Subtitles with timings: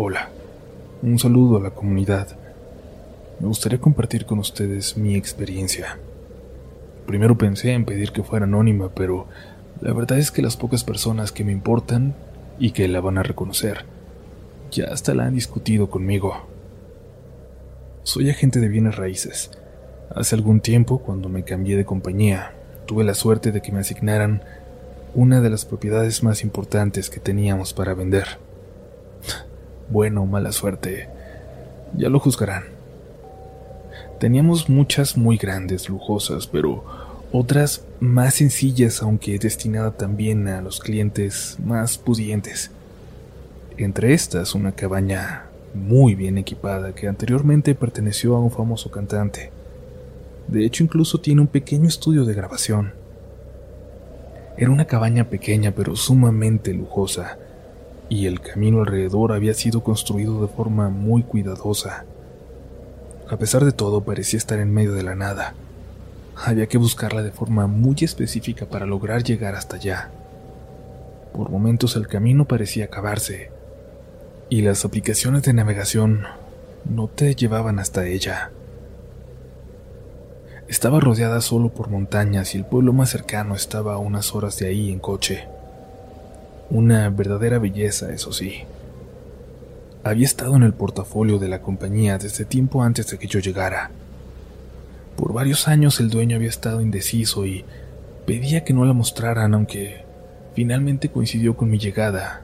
[0.00, 0.28] Hola,
[1.02, 2.28] un saludo a la comunidad.
[3.40, 5.98] Me gustaría compartir con ustedes mi experiencia.
[7.04, 9.26] Primero pensé en pedir que fuera anónima, pero
[9.80, 12.14] la verdad es que las pocas personas que me importan
[12.60, 13.86] y que la van a reconocer
[14.70, 16.46] ya hasta la han discutido conmigo.
[18.04, 19.50] Soy agente de bienes raíces.
[20.14, 22.52] Hace algún tiempo, cuando me cambié de compañía,
[22.86, 24.42] tuve la suerte de que me asignaran
[25.16, 28.38] una de las propiedades más importantes que teníamos para vender.
[29.90, 31.08] Bueno o mala suerte,
[31.96, 32.64] ya lo juzgarán.
[34.20, 36.84] Teníamos muchas muy grandes, lujosas, pero
[37.32, 42.70] otras más sencillas, aunque destinada también a los clientes más pudientes.
[43.76, 49.50] Entre estas, una cabaña muy bien equipada que anteriormente perteneció a un famoso cantante.
[50.48, 52.92] De hecho, incluso tiene un pequeño estudio de grabación.
[54.56, 57.38] Era una cabaña pequeña pero sumamente lujosa,
[58.08, 62.04] y el camino alrededor había sido construido de forma muy cuidadosa.
[63.28, 65.54] A pesar de todo, parecía estar en medio de la nada.
[66.34, 70.10] Había que buscarla de forma muy específica para lograr llegar hasta allá.
[71.34, 73.50] Por momentos el camino parecía acabarse,
[74.48, 76.24] y las aplicaciones de navegación
[76.88, 78.50] no te llevaban hasta ella.
[80.68, 84.68] Estaba rodeada solo por montañas y el pueblo más cercano estaba a unas horas de
[84.68, 85.48] ahí en coche.
[86.70, 88.64] Una verdadera belleza, eso sí.
[90.04, 93.90] Había estado en el portafolio de la compañía desde tiempo antes de que yo llegara.
[95.16, 97.64] Por varios años el dueño había estado indeciso y
[98.26, 100.02] pedía que no la mostraran, aunque
[100.54, 102.42] finalmente coincidió con mi llegada,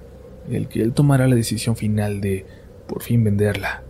[0.51, 2.47] el que él tomara la decisión final de
[2.87, 3.83] por fin venderla.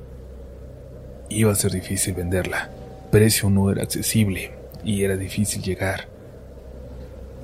[1.28, 2.70] Iba a ser difícil venderla.
[3.10, 4.50] Precio no era accesible
[4.84, 6.13] y era difícil llegar.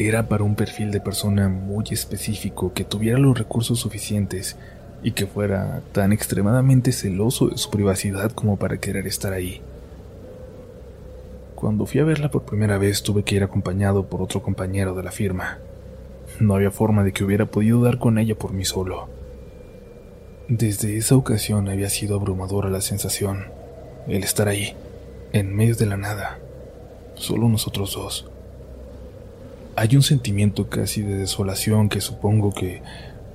[0.03, 4.57] Era para un perfil de persona muy específico que tuviera los recursos suficientes
[5.03, 9.61] y que fuera tan extremadamente celoso de su privacidad como para querer estar ahí.
[11.55, 15.03] Cuando fui a verla por primera vez tuve que ir acompañado por otro compañero de
[15.03, 15.59] la firma.
[16.39, 19.11] No había forma de que hubiera podido dar con ella por mí solo.
[20.49, 23.49] Desde esa ocasión había sido abrumadora la sensación,
[24.09, 24.75] el estar ahí,
[25.35, 26.39] en medio de la nada,
[27.17, 28.30] solo nosotros dos.
[29.77, 32.83] Hay un sentimiento casi de desolación que supongo que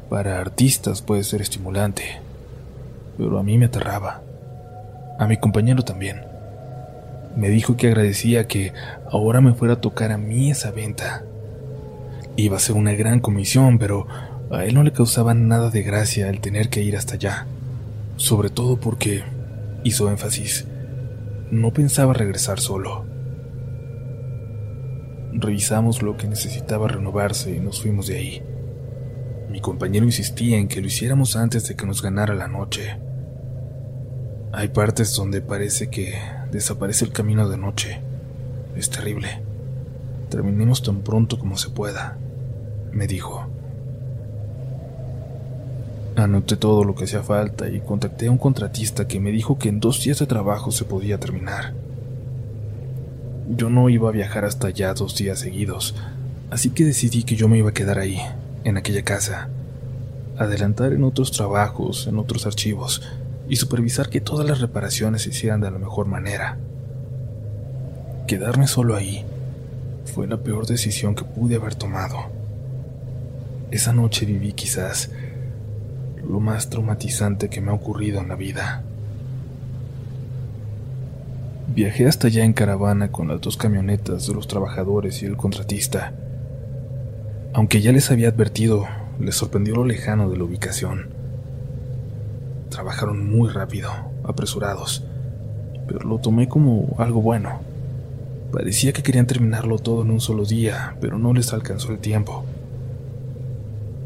[0.09, 2.19] para artistas puede ser estimulante,
[3.17, 4.21] pero a mí me aterraba.
[5.17, 6.21] A mi compañero también.
[7.35, 8.73] Me dijo que agradecía que
[9.09, 11.23] ahora me fuera a tocar a mí esa venta.
[12.35, 14.07] Iba a ser una gran comisión, pero
[14.51, 17.47] a él no le causaba nada de gracia el tener que ir hasta allá,
[18.17, 19.23] sobre todo porque,
[19.83, 20.65] hizo énfasis,
[21.49, 23.14] no pensaba regresar solo.
[25.37, 28.41] Revisamos lo que necesitaba renovarse y nos fuimos de ahí.
[29.49, 32.97] Mi compañero insistía en que lo hiciéramos antes de que nos ganara la noche.
[34.53, 36.13] Hay partes donde parece que
[36.51, 37.99] desaparece el camino de noche.
[38.77, 39.41] Es terrible.
[40.29, 42.17] Terminemos tan pronto como se pueda,
[42.93, 43.45] me dijo.
[46.15, 49.67] Anoté todo lo que hacía falta y contacté a un contratista que me dijo que
[49.67, 51.73] en dos días de trabajo se podía terminar.
[53.47, 55.93] Yo no iba a viajar hasta allá dos días seguidos,
[56.49, 58.19] así que decidí que yo me iba a quedar ahí,
[58.63, 59.49] en aquella casa,
[60.37, 63.03] adelantar en otros trabajos, en otros archivos,
[63.47, 66.57] y supervisar que todas las reparaciones se hicieran de la mejor manera.
[68.25, 69.23] Quedarme solo ahí
[70.05, 72.17] fue la peor decisión que pude haber tomado.
[73.69, 75.11] Esa noche viví quizás
[76.27, 78.83] lo más traumatizante que me ha ocurrido en la vida.
[81.67, 86.13] Viajé hasta allá en caravana con las dos camionetas de los trabajadores y el contratista.
[87.53, 88.85] Aunque ya les había advertido,
[89.19, 91.09] les sorprendió lo lejano de la ubicación.
[92.69, 93.89] Trabajaron muy rápido,
[94.23, 95.05] apresurados,
[95.87, 97.61] pero lo tomé como algo bueno.
[98.51, 102.45] Parecía que querían terminarlo todo en un solo día, pero no les alcanzó el tiempo.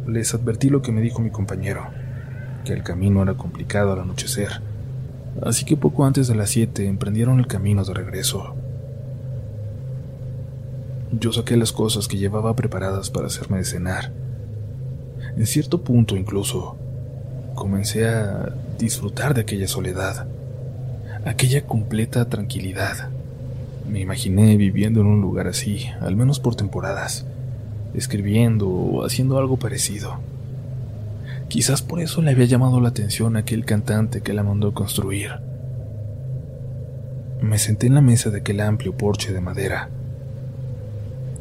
[0.08, 1.88] Les advertí lo que me dijo mi compañero,
[2.64, 4.69] que el camino era complicado al anochecer
[5.42, 8.56] así que poco antes de las 7 emprendieron el camino de regreso.
[11.12, 14.12] Yo saqué las cosas que llevaba preparadas para hacerme cenar.
[15.36, 16.78] En cierto punto incluso,
[17.56, 20.28] comencé a disfrutar de aquella soledad,
[21.26, 23.10] aquella completa tranquilidad.
[23.90, 27.26] Me imaginé viviendo en un lugar así, al menos por temporadas,
[27.94, 30.20] escribiendo o haciendo algo parecido.
[31.50, 35.32] Quizás por eso le había llamado la atención aquel cantante que la mandó construir.
[37.42, 39.90] Me senté en la mesa de aquel amplio porche de madera.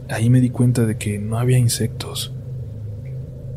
[0.08, 2.32] Ahí me di cuenta de que no había insectos.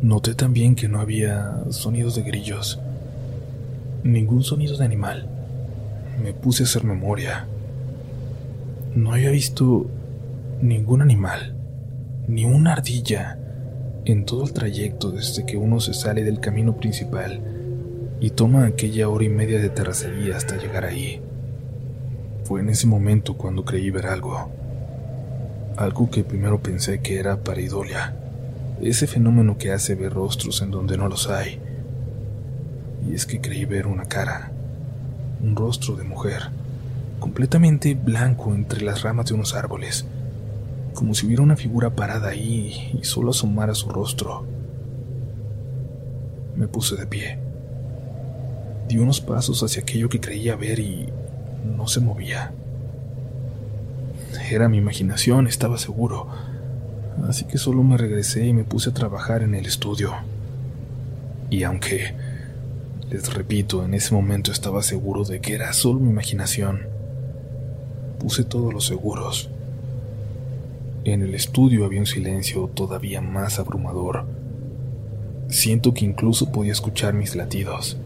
[0.02, 2.82] Noté también que no había sonidos de grillos.
[4.04, 5.30] Ningún sonido de animal.
[6.22, 7.48] Me puse a hacer memoria.
[8.94, 9.90] No había visto
[10.62, 11.56] ningún animal,
[12.28, 13.40] ni una ardilla,
[14.06, 17.40] en todo el trayecto desde que uno se sale del camino principal
[18.20, 21.22] y toma aquella hora y media de terracería hasta llegar ahí.
[22.44, 24.50] Fue en ese momento cuando creí ver algo.
[25.78, 28.16] Algo que primero pensé que era pareidolia,
[28.82, 31.60] ese fenómeno que hace ver rostros en donde no los hay.
[33.08, 34.52] Y es que creí ver una cara,
[35.42, 36.50] un rostro de mujer,
[37.20, 40.06] completamente blanco entre las ramas de unos árboles,
[40.94, 44.46] como si hubiera una figura parada ahí y solo asomara su rostro.
[46.56, 47.40] Me puse de pie.
[48.88, 51.08] Di unos pasos hacia aquello que creía ver y
[51.66, 52.54] no se movía.
[54.50, 56.28] Era mi imaginación, estaba seguro.
[57.28, 60.14] Así que solo me regresé y me puse a trabajar en el estudio.
[61.50, 62.14] Y aunque,
[63.10, 66.88] les repito, en ese momento estaba seguro de que era solo mi imaginación,
[68.20, 69.51] puse todos los seguros.
[71.04, 74.24] En el estudio había un silencio todavía más abrumador.
[75.48, 77.98] Siento que incluso podía escuchar mis latidos.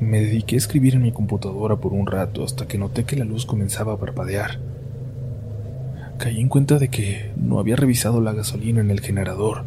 [0.00, 3.24] Me dediqué a escribir en mi computadora por un rato hasta que noté que la
[3.24, 4.60] luz comenzaba a parpadear.
[6.18, 9.64] Caí en cuenta de que no había revisado la gasolina en el generador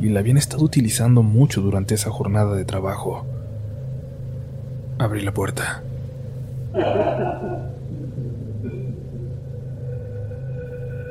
[0.00, 3.24] y la habían estado utilizando mucho durante esa jornada de trabajo.
[4.98, 5.84] Abrí la puerta.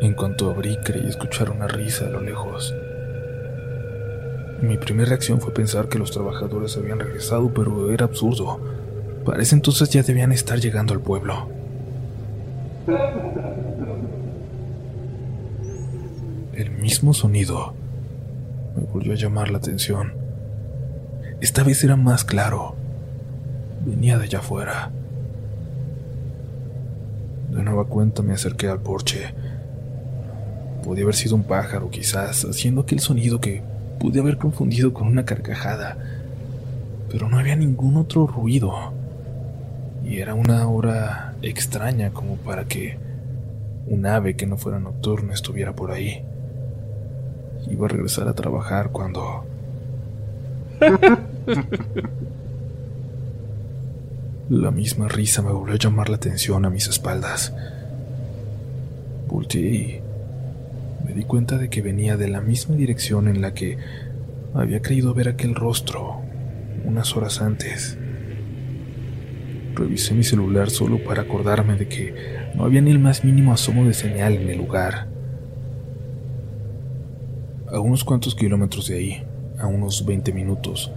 [0.02, 2.74] En cuanto abrí, creí escuchar una risa a lo lejos.
[4.62, 8.60] Mi primera reacción fue pensar que los trabajadores habían regresado, pero era absurdo.
[9.26, 11.50] Para ese entonces ya debían estar llegando al pueblo.
[16.54, 17.74] El mismo sonido
[18.76, 20.14] me volvió a llamar la atención.
[21.42, 22.76] Esta vez era más claro.
[23.86, 24.92] Venía de allá afuera.
[27.50, 29.34] De nueva cuenta me acerqué al porche.
[30.84, 33.62] Podía haber sido un pájaro, quizás, haciendo aquel sonido que
[34.00, 35.98] pude haber confundido con una carcajada,
[37.10, 38.94] pero no había ningún otro ruido.
[40.06, 42.98] Y era una hora extraña como para que
[43.88, 46.24] un ave que no fuera nocturna estuviera por ahí.
[47.70, 49.46] Iba a regresar a trabajar cuando...
[54.50, 57.54] La misma risa me volvió a llamar la atención a mis espaldas.
[59.28, 60.02] Volteé y
[61.06, 63.78] me di cuenta de que venía de la misma dirección en la que
[64.54, 66.22] había creído ver aquel rostro
[66.86, 67.98] unas horas antes.
[69.76, 72.14] Revisé mi celular solo para acordarme de que
[72.56, 75.08] no había ni el más mínimo asomo de señal en el lugar.
[77.72, 79.24] A unos cuantos kilómetros de ahí,
[79.60, 80.92] a unos 20 minutos,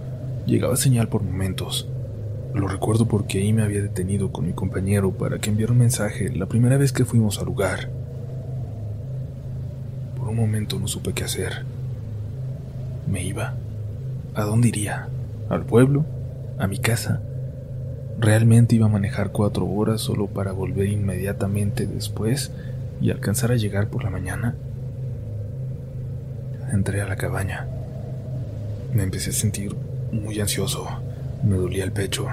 [0.45, 1.87] llegaba señal por momentos.
[2.53, 6.29] Lo recuerdo porque ahí me había detenido con mi compañero para que enviara un mensaje
[6.35, 8.02] la primera vez que fuimos al lugar
[10.33, 11.63] un momento no supe qué hacer.
[13.07, 13.53] ¿Me iba?
[14.33, 15.07] ¿A dónde iría?
[15.49, 16.05] ¿Al pueblo?
[16.57, 17.21] ¿A mi casa?
[18.19, 22.51] ¿Realmente iba a manejar cuatro horas solo para volver inmediatamente después
[22.99, 24.55] y alcanzar a llegar por la mañana?
[26.71, 27.67] Entré a la cabaña.
[28.93, 29.75] Me empecé a sentir
[30.11, 30.87] muy ansioso.
[31.43, 32.27] Me dolía el pecho.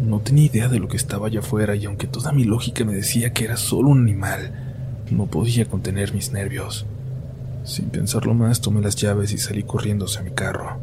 [0.00, 2.94] No tenía idea de lo que estaba allá afuera y aunque toda mi lógica me
[2.94, 4.63] decía que era solo un animal,
[5.10, 6.86] no podía contener mis nervios.
[7.64, 10.78] Sin pensarlo más, tomé las llaves y salí corriendo hacia mi carro.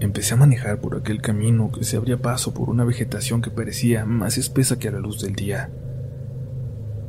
[0.00, 4.04] Empecé a manejar por aquel camino que se abría paso por una vegetación que parecía
[4.04, 5.70] más espesa que a la luz del día.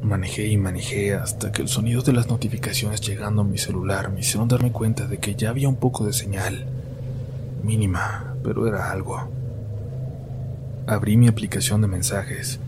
[0.02, 4.22] Manejé y manejé hasta que el sonido de las notificaciones llegando a mi celular me
[4.22, 6.66] hicieron darme cuenta de que ya había un poco de señal.
[7.64, 9.30] Mínima, pero era algo.
[10.88, 12.60] Abrí mi aplicación de mensajes.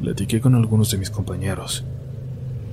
[0.00, 1.84] Platiqué con algunos de mis compañeros.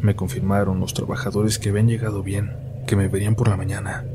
[0.05, 2.51] Me confirmaron los trabajadores que habían llegado bien,
[2.85, 4.05] que me verían por la mañana.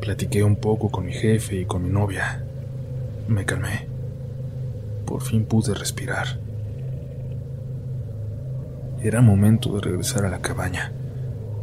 [0.00, 2.44] Platiqué un poco con mi jefe y con mi novia.
[3.26, 3.88] Me calmé.
[5.04, 6.38] Por fin pude respirar.
[9.02, 10.92] Era momento de regresar a la cabaña.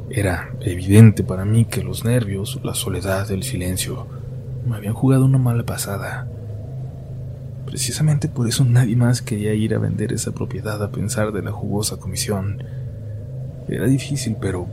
[0.10, 4.06] Era evidente para mí que los nervios, la soledad, el silencio,
[4.68, 6.28] me habían jugado una mala pasada.
[7.66, 11.54] Precisamente por eso nadie más quería ir a vender esa propiedad a pensar de la
[11.54, 12.62] jugosa comisión
[13.70, 14.68] era difícil, pero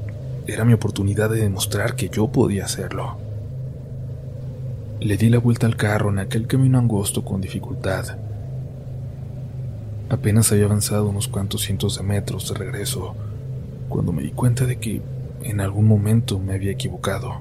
[0.46, 3.18] era mi oportunidad de demostrar que yo podía hacerlo.
[5.00, 8.16] Le di la vuelta al carro en aquel camino angosto con dificultad.
[10.08, 13.14] Apenas había avanzado unos cuantos cientos de metros de regreso
[13.88, 15.02] cuando me di cuenta de que
[15.42, 17.40] en algún momento me había equivocado.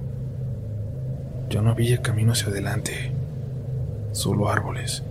[1.50, 3.12] Ya no había camino hacia adelante,
[4.12, 5.04] solo árboles,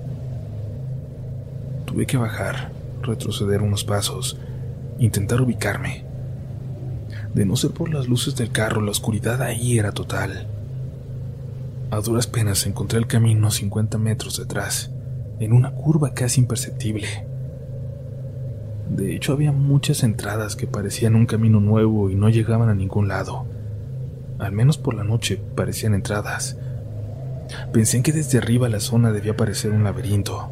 [1.95, 2.73] Tuve que bajar,
[3.03, 4.37] retroceder unos pasos,
[4.99, 6.05] intentar ubicarme.
[7.35, 10.47] De no ser por las luces del carro, la oscuridad ahí era total.
[11.91, 14.93] A duras penas encontré el camino 50 metros detrás,
[15.41, 17.09] en una curva casi imperceptible.
[18.89, 23.09] De hecho, había muchas entradas que parecían un camino nuevo y no llegaban a ningún
[23.09, 23.47] lado.
[24.39, 26.57] Al menos por la noche parecían entradas.
[27.73, 30.51] Pensé en que desde arriba la zona debía parecer un laberinto.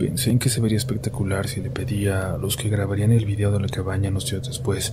[0.00, 3.52] Pensé en que se vería espectacular si le pedía a los que grabarían el video
[3.52, 4.92] de la cabaña unos días después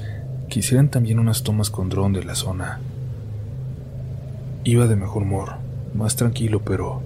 [0.51, 2.81] que hicieran también unas tomas con dron de la zona.
[4.65, 5.53] Iba de mejor humor,
[5.93, 7.01] más tranquilo, pero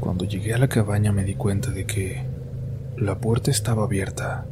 [0.00, 2.24] cuando llegué a la cabaña me di cuenta de que
[2.96, 4.46] la puerta estaba abierta,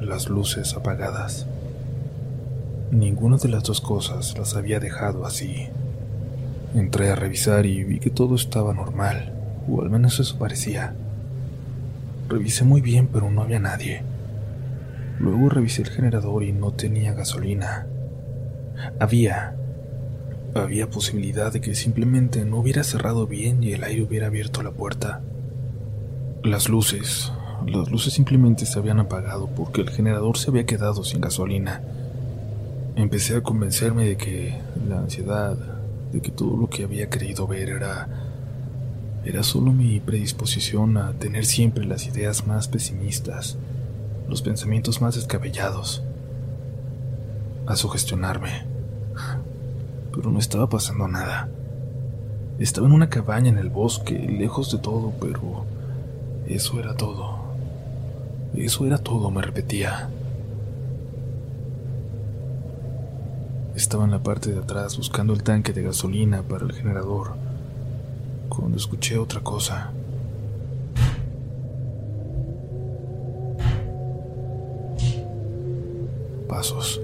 [0.00, 1.46] las luces apagadas.
[2.90, 5.68] Ninguna de las dos cosas las había dejado así.
[6.74, 9.34] Entré a revisar y vi que todo estaba normal,
[9.68, 10.94] o al menos eso parecía.
[12.30, 14.02] Revisé muy bien, pero no había nadie.
[15.20, 17.86] Luego revisé el generador y no tenía gasolina.
[18.98, 19.54] Había,
[20.54, 24.70] había posibilidad de que simplemente no hubiera cerrado bien y el aire hubiera abierto la
[24.70, 25.20] puerta.
[26.42, 27.30] Las luces,
[27.66, 31.82] las luces simplemente se habían apagado porque el generador se había quedado sin gasolina.
[32.96, 34.56] Empecé a convencerme de que
[34.88, 35.54] la ansiedad,
[36.10, 38.08] de que todo lo que había creído ver era
[39.24, 43.58] era solo mi predisposición a tener siempre las ideas más pesimistas,
[44.30, 46.02] los pensamientos más descabellados,
[47.66, 48.70] a sugestionarme
[50.12, 51.48] pero no estaba pasando nada.
[52.58, 55.64] Estaba en una cabaña en el bosque, lejos de todo, pero
[56.46, 57.38] eso era todo.
[58.54, 60.10] Eso era todo, me repetía.
[63.74, 67.32] Estaba en la parte de atrás buscando el tanque de gasolina para el generador,
[68.48, 69.92] cuando escuché otra cosa.
[76.50, 77.00] Pasos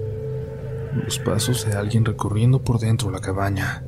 [1.05, 3.83] los pasos de alguien recorriendo por dentro la cabaña.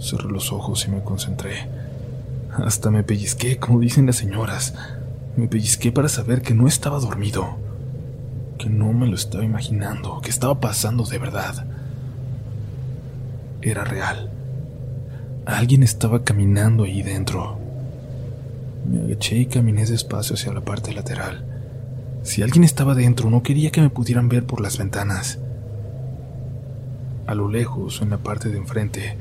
[0.00, 1.68] Cerré los ojos y me concentré.
[2.52, 4.74] Hasta me pellizqué, como dicen las señoras.
[5.36, 7.56] Me pellizqué para saber que no estaba dormido,
[8.58, 11.66] que no me lo estaba imaginando, que estaba pasando de verdad.
[13.60, 14.30] Era real.
[15.46, 17.58] Alguien estaba caminando ahí dentro.
[18.88, 21.53] Me agaché y caminé despacio hacia la parte lateral.
[22.24, 25.38] Si alguien estaba dentro, no quería que me pudieran ver por las ventanas.
[27.26, 29.18] A lo lejos, en la parte de enfrente,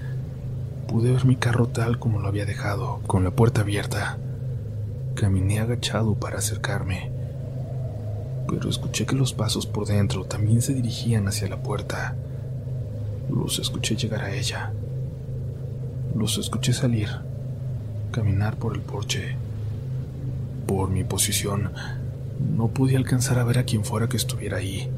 [0.88, 4.18] pude ver mi carro tal como lo había dejado, con la puerta abierta.
[5.16, 7.12] Caminé agachado para acercarme,
[8.48, 12.16] pero escuché que los pasos por dentro también se dirigían hacia la puerta.
[13.30, 14.72] Los escuché llegar a ella.
[16.16, 17.10] Los escuché salir,
[18.14, 19.36] caminar por el porche.
[20.66, 21.70] Por mi posición,
[22.40, 24.90] no pude alcanzar a ver a quien fuera que estuviera ahí,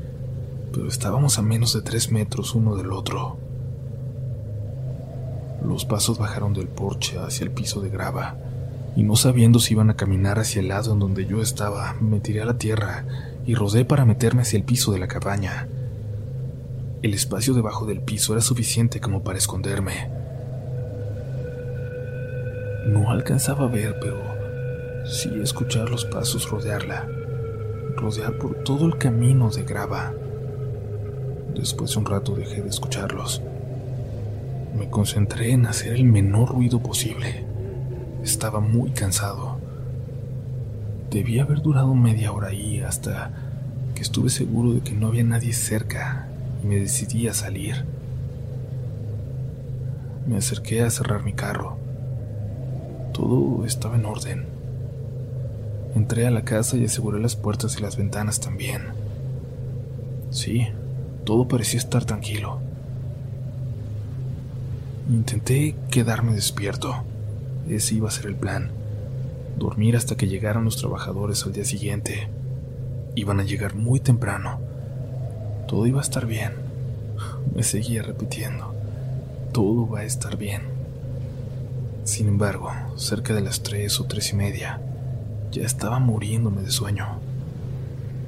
[0.74, 3.38] pero estábamos a menos de tres metros uno del otro.
[5.65, 8.38] Los pasos bajaron del porche hacia el piso de grava,
[8.96, 12.20] y no sabiendo si iban a caminar hacia el lado en donde yo estaba, me
[12.20, 13.06] tiré a la tierra
[13.46, 15.68] y rodé para meterme hacia el piso de la cabaña.
[17.01, 20.10] El espacio debajo del piso era suficiente como para esconderme.
[22.88, 24.22] No alcanzaba a ver, pero
[25.06, 27.08] sí escuchar los pasos rodearla
[27.96, 30.13] rodear por todo el camino de grava.
[31.56, 33.42] Después de un rato dejé de escucharlos.
[34.77, 37.46] Me concentré en hacer el menor ruido posible.
[38.24, 39.58] Estaba muy cansado.
[41.10, 43.32] Debía haber durado media hora ahí hasta
[43.96, 46.27] que estuve seguro de que no había nadie cerca
[46.62, 47.86] y me decidí a salir.
[50.27, 51.77] Me acerqué a cerrar mi carro.
[53.13, 54.54] Todo estaba en orden.
[55.95, 58.83] Entré a la casa y aseguré las puertas y las ventanas también.
[60.29, 60.67] Sí,
[61.23, 62.59] todo parecía estar tranquilo.
[65.09, 67.03] Intenté quedarme despierto.
[67.69, 68.71] Ese iba a ser el plan.
[69.57, 72.27] Dormir hasta que llegaran los trabajadores al día siguiente.
[73.15, 74.59] Iban a llegar muy temprano.
[75.67, 76.51] Todo iba a estar bien.
[77.55, 78.75] Me seguía repitiendo.
[79.53, 80.63] Todo va a estar bien.
[82.03, 84.81] Sin embargo, cerca de las tres o tres y media,
[85.55, 87.21] ya estaba muriéndome de sueño.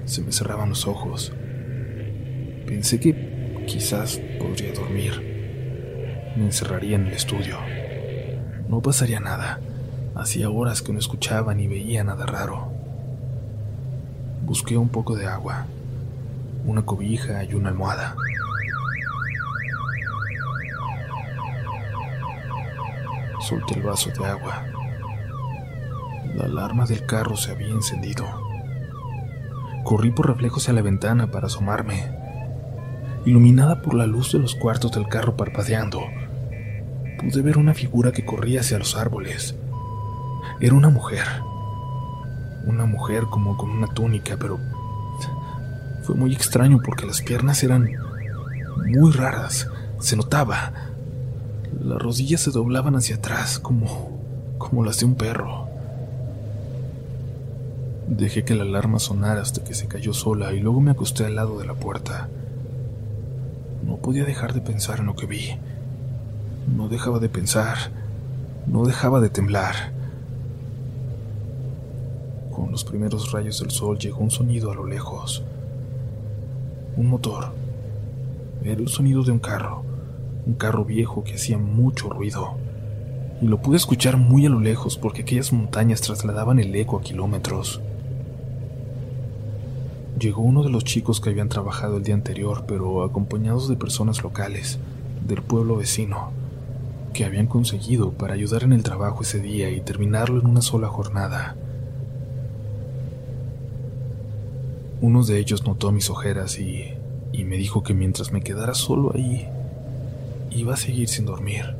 [0.06, 1.34] Se me cerraban los ojos.
[2.66, 6.34] Pensé que quizás podría dormir.
[6.38, 7.58] Me encerraría en el estudio.
[8.70, 9.60] No pasaría nada.
[10.16, 12.72] Hacía horas que no escuchaba ni veía nada raro.
[14.46, 15.66] Busqué un poco de agua,
[16.66, 18.16] una cobija y una almohada.
[23.42, 24.87] Solté el vaso de agua
[26.38, 28.24] La alarma del carro se había encendido.
[29.84, 32.12] Corrí por reflejo hacia la ventana para asomarme.
[33.26, 36.00] Iluminada por la luz de los cuartos del carro parpadeando,
[37.18, 39.56] pude ver una figura que corría hacia los árboles.
[40.62, 41.26] Era una mujer.
[42.68, 44.60] Una mujer como con una túnica, pero
[46.04, 47.90] fue muy extraño porque las piernas eran
[48.86, 49.68] muy raras.
[50.00, 50.72] Se notaba.
[51.82, 54.16] Las rodillas se doblaban hacia atrás como
[54.60, 55.67] como las de un perro.
[58.18, 61.36] Dejé que la alarma sonara hasta que se cayó sola y luego me acosté al
[61.36, 62.30] lado de la puerta.
[63.86, 65.56] No podía dejar de pensar en lo que vi.
[66.76, 67.78] No dejaba de pensar.
[68.66, 69.92] No dejaba de temblar.
[72.52, 75.44] Con los primeros rayos del sol llegó un sonido a lo lejos.
[76.96, 77.52] Un motor.
[78.64, 79.84] Era el sonido de un carro.
[80.48, 82.56] Un carro viejo que hacía mucho ruido.
[83.44, 87.04] Y lo pude escuchar muy a lo lejos porque aquellas montañas trasladaban el eco a
[87.04, 87.80] kilómetros.
[90.20, 94.24] Llegó uno de los chicos que habían trabajado el día anterior, pero acompañados de personas
[94.24, 94.80] locales,
[95.28, 96.32] del pueblo vecino,
[97.14, 100.88] que habían conseguido para ayudar en el trabajo ese día y terminarlo en una sola
[100.88, 101.56] jornada.
[105.02, 106.94] Uno de ellos notó mis ojeras y,
[107.32, 109.48] y me dijo que mientras me quedara solo ahí,
[110.50, 111.76] iba a seguir sin dormir.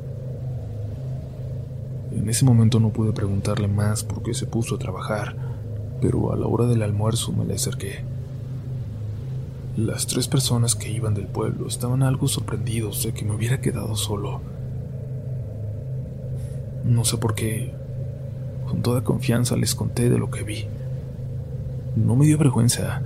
[2.12, 5.34] En ese momento no pude preguntarle más porque se puso a trabajar,
[6.00, 8.17] pero a la hora del almuerzo me le acerqué.
[9.78, 13.94] Las tres personas que iban del pueblo estaban algo sorprendidos de que me hubiera quedado
[13.94, 14.40] solo.
[16.82, 17.72] No sé por qué.
[18.66, 20.66] Con toda confianza les conté de lo que vi.
[21.94, 23.02] No me dio vergüenza.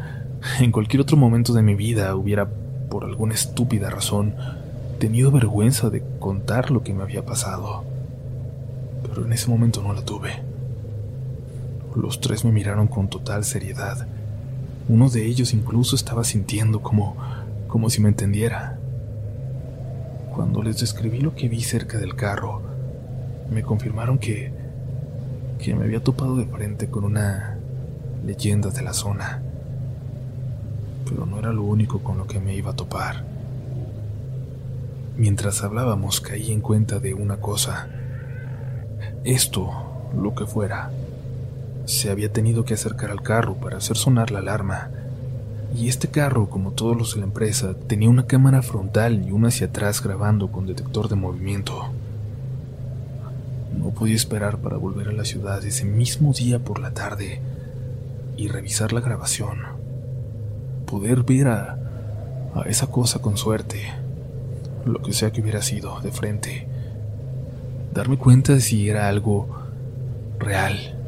[0.61, 2.49] En cualquier otro momento de mi vida hubiera,
[2.89, 4.35] por alguna estúpida razón,
[4.99, 7.85] tenido vergüenza de contar lo que me había pasado.
[9.03, 10.43] Pero en ese momento no la tuve.
[11.95, 14.07] Los tres me miraron con total seriedad
[14.89, 17.17] uno de ellos incluso estaba sintiendo como,
[17.69, 18.79] como si me entendiera.
[20.35, 22.63] Cuando les describí lo que vi cerca del carro,
[23.51, 24.53] me confirmaron que,
[25.59, 27.59] que me había topado de frente con una
[28.25, 29.43] leyenda de la zona.
[31.05, 33.25] Pero no era lo único con lo que me iba a topar.
[35.17, 37.89] Mientras hablábamos caí en cuenta de una cosa.
[39.25, 39.71] Esto,
[40.17, 40.91] lo que fuera,
[41.85, 44.91] se había tenido que acercar al carro para hacer sonar la alarma.
[45.75, 49.49] Y este carro, como todos los de la empresa, tenía una cámara frontal y una
[49.49, 51.89] hacia atrás grabando con detector de movimiento.
[53.77, 57.41] No podía esperar para volver a la ciudad ese mismo día por la tarde
[58.37, 59.61] y revisar la grabación.
[60.87, 61.79] Poder ver a,
[62.55, 63.81] a esa cosa con suerte,
[64.85, 66.69] lo que sea que hubiera sido, de frente.
[67.95, 69.49] Darme cuenta de si era algo
[70.39, 71.02] real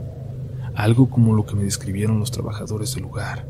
[0.75, 3.47] algo como lo que me describieron los trabajadores del lugar.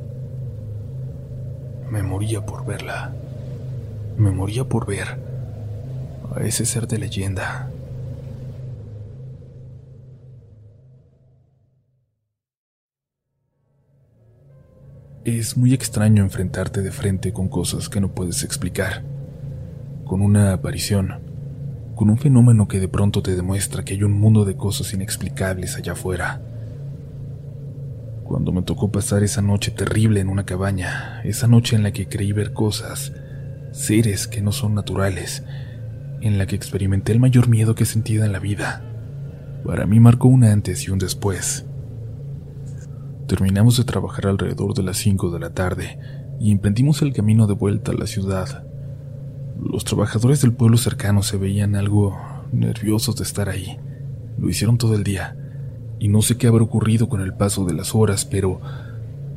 [1.91, 3.15] Me moría por verla.
[4.19, 5.19] Me moría por ver
[6.35, 7.71] a ese ser de leyenda.
[15.25, 19.03] Es muy extraño enfrentarte de frente con cosas que no puedes explicar,
[20.05, 21.21] con una aparición,
[21.95, 25.77] con un fenómeno que de pronto te demuestra que hay un mundo de cosas inexplicables
[25.77, 26.43] allá afuera
[28.25, 32.09] cuando me tocó pasar esa noche terrible en una cabaña, esa noche en la que
[32.09, 33.13] creí ver cosas,
[33.71, 35.45] seres que no son naturales,
[36.23, 38.83] en la que experimenté el mayor miedo que he sentido en la vida.
[39.65, 41.67] Para mí marcó un antes y un después.
[43.29, 45.99] Terminamos de trabajar alrededor de las 5 de la tarde
[46.41, 48.67] y emprendimos el camino de vuelta a la ciudad.
[49.63, 52.17] Los trabajadores del pueblo cercano se veían algo
[52.53, 53.79] nerviosos de estar ahí.
[54.39, 55.37] Lo hicieron todo el día
[56.05, 58.61] y no sé qué habrá ocurrido con el paso de las horas, pero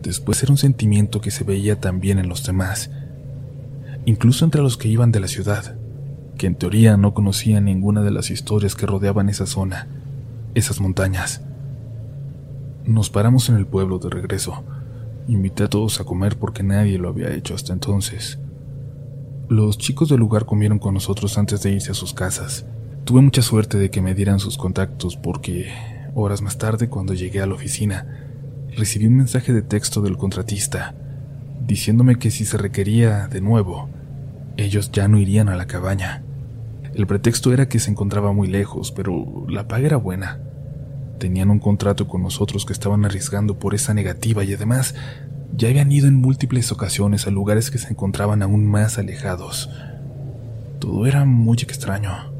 [0.03, 2.91] después era un sentimiento que se veía también en los demás,
[4.05, 5.77] incluso entre los que iban de la ciudad,
[6.37, 9.87] que en teoría no conocían ninguna de las historias que rodeaban esa zona,
[10.55, 11.39] esas montañas.
[12.83, 14.65] Nos paramos en el pueblo de regreso.
[15.29, 18.39] Invité a todos a comer porque nadie lo había hecho hasta entonces.
[19.47, 22.65] Los chicos del lugar comieron con nosotros antes de irse a sus casas.
[23.05, 25.71] Tuve mucha suerte de que me dieran sus contactos porque
[26.19, 28.07] Horas más tarde, cuando llegué a la oficina,
[28.75, 30.95] recibí un mensaje de texto del contratista,
[31.63, 33.87] diciéndome que si se requería de nuevo,
[34.57, 36.23] ellos ya no irían a la cabaña.
[36.95, 40.39] El pretexto era que se encontraba muy lejos, pero la paga era buena.
[41.19, 44.95] Tenían un contrato con nosotros que estaban arriesgando por esa negativa y además
[45.55, 49.69] ya habían ido en múltiples ocasiones a lugares que se encontraban aún más alejados.
[50.79, 52.36] Todo era muy extraño.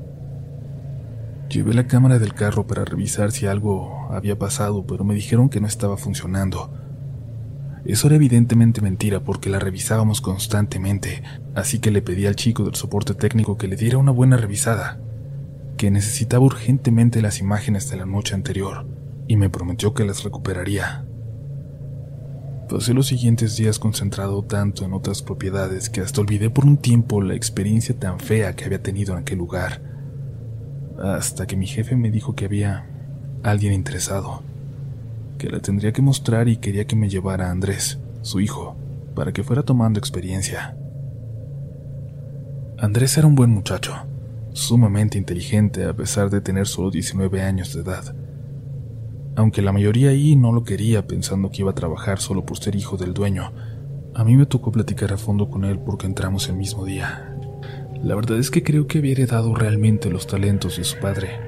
[1.49, 5.61] Llevé la cámara del carro para revisar si algo había pasado, pero me dijeron que
[5.61, 6.73] no estaba funcionando.
[7.85, 11.23] Eso era evidentemente mentira porque la revisábamos constantemente,
[11.55, 14.99] así que le pedí al chico del soporte técnico que le diera una buena revisada,
[15.77, 18.85] que necesitaba urgentemente las imágenes de la noche anterior,
[19.25, 21.05] y me prometió que las recuperaría.
[22.67, 27.21] Pasé los siguientes días concentrado tanto en otras propiedades que hasta olvidé por un tiempo
[27.21, 29.96] la experiencia tan fea que había tenido en aquel lugar,
[31.01, 32.87] hasta que mi jefe me dijo que había
[33.43, 34.41] alguien interesado
[35.37, 38.75] que la tendría que mostrar y quería que me llevara a Andrés, su hijo,
[39.15, 40.75] para que fuera tomando experiencia.
[42.77, 43.93] Andrés era un buen muchacho,
[44.53, 48.15] sumamente inteligente a pesar de tener solo 19 años de edad.
[49.35, 52.75] Aunque la mayoría ahí no lo quería pensando que iba a trabajar solo por ser
[52.75, 53.51] hijo del dueño,
[54.15, 57.36] a mí me tocó platicar a fondo con él porque entramos el mismo día.
[58.03, 61.47] La verdad es que creo que había heredado realmente los talentos de su padre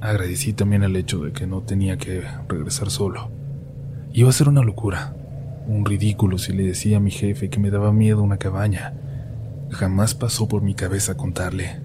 [0.00, 3.30] Agradecí también el hecho de que no tenía que regresar solo.
[4.14, 5.14] Iba a ser una locura,
[5.66, 8.94] un ridículo si le decía a mi jefe que me daba miedo una cabaña.
[9.68, 11.80] Jamás pasó por mi cabeza contarle.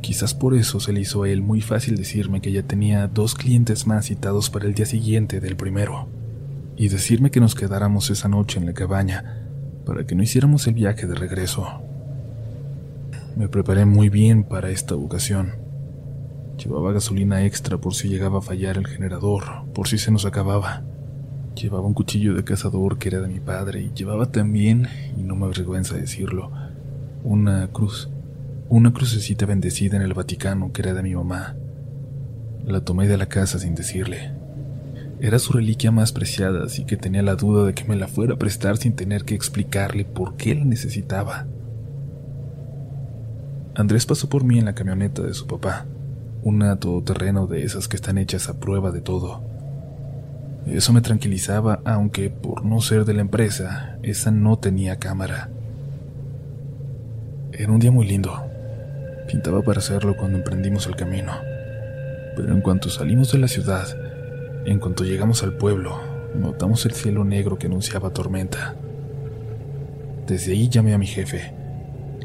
[0.00, 3.34] Quizás por eso se le hizo a él muy fácil decirme que ya tenía dos
[3.34, 6.06] clientes más citados para el día siguiente del primero,
[6.76, 9.45] y decirme que nos quedáramos esa noche en la cabaña
[9.86, 11.66] para que no hiciéramos el viaje de regreso.
[13.36, 15.66] Me preparé muy bien para esta ocasión
[16.56, 19.44] Llevaba gasolina extra por si llegaba a fallar el generador,
[19.74, 20.82] por si se nos acababa.
[21.54, 25.36] Llevaba un cuchillo de cazador que era de mi padre y llevaba también, y no
[25.36, 26.50] me avergüenza decirlo,
[27.24, 28.08] una cruz,
[28.70, 31.56] una crucecita bendecida en el Vaticano que era de mi mamá.
[32.64, 34.32] La tomé de la casa sin decirle.
[35.20, 38.34] Era su reliquia más preciada, así que tenía la duda de que me la fuera
[38.34, 41.46] a prestar sin tener que explicarle por qué la necesitaba.
[43.74, 45.86] Andrés pasó por mí en la camioneta de su papá
[46.46, 49.42] una todoterreno de esas que están hechas a prueba de todo.
[50.64, 55.50] Eso me tranquilizaba, aunque por no ser de la empresa, esa no tenía cámara.
[57.50, 58.32] Era un día muy lindo.
[59.26, 61.32] Pintaba para hacerlo cuando emprendimos el camino.
[62.36, 63.88] Pero en cuanto salimos de la ciudad,
[64.66, 65.98] en cuanto llegamos al pueblo,
[66.34, 68.76] notamos el cielo negro que anunciaba tormenta.
[70.26, 71.54] Desde ahí llamé a mi jefe.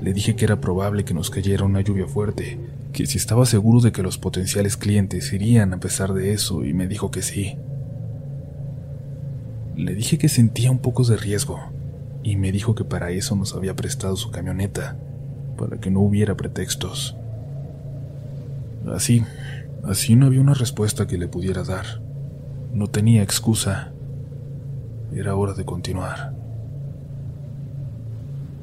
[0.02, 2.58] Le dije que era probable que nos cayera una lluvia fuerte
[2.92, 6.74] que si estaba seguro de que los potenciales clientes irían a pesar de eso y
[6.74, 7.58] me dijo que sí.
[9.76, 11.60] Le dije que sentía un poco de riesgo
[12.24, 14.98] y me dijo que para eso nos había prestado su camioneta,
[15.58, 17.16] para que no hubiera pretextos.
[18.94, 19.24] Así,
[19.84, 22.01] así no había una respuesta que le pudiera dar.
[22.74, 23.92] No tenía excusa.
[25.14, 26.34] Era hora de continuar.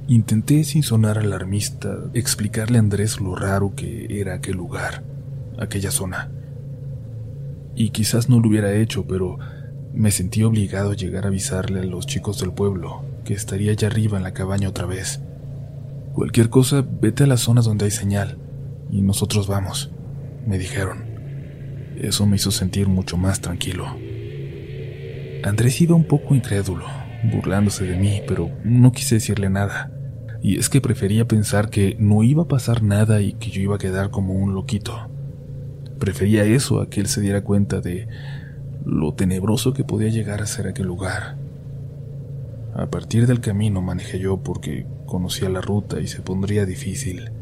[0.06, 5.02] Intenté, sin sonar alarmista, explicarle a Andrés lo raro que era aquel lugar,
[5.58, 6.30] aquella zona.
[7.74, 9.38] Y quizás no lo hubiera hecho, pero
[9.92, 13.88] me sentí obligado a llegar a avisarle a los chicos del pueblo que estaría allá
[13.88, 15.20] arriba en la cabaña otra vez.
[16.14, 18.38] Cualquier cosa, vete a las zonas donde hay señal,
[18.90, 19.90] y nosotros vamos,
[20.46, 21.07] me dijeron.
[22.00, 23.86] Eso me hizo sentir mucho más tranquilo.
[25.44, 26.86] Andrés iba un poco incrédulo,
[27.24, 29.90] burlándose de mí, pero no quise decirle nada
[30.40, 33.76] y es que prefería pensar que no iba a pasar nada y que yo iba
[33.76, 35.08] a quedar como un loquito.
[35.98, 38.06] Prefería eso a que él se diera cuenta de
[38.84, 41.36] lo tenebroso que podía llegar a ser aquel lugar.
[42.74, 47.32] A partir del camino manejé yo porque conocía la ruta y se pondría difícil.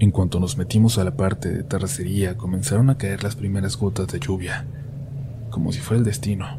[0.00, 4.06] En cuanto nos metimos a la parte de terracería, comenzaron a caer las primeras gotas
[4.06, 4.64] de lluvia,
[5.50, 6.58] como si fuera el destino,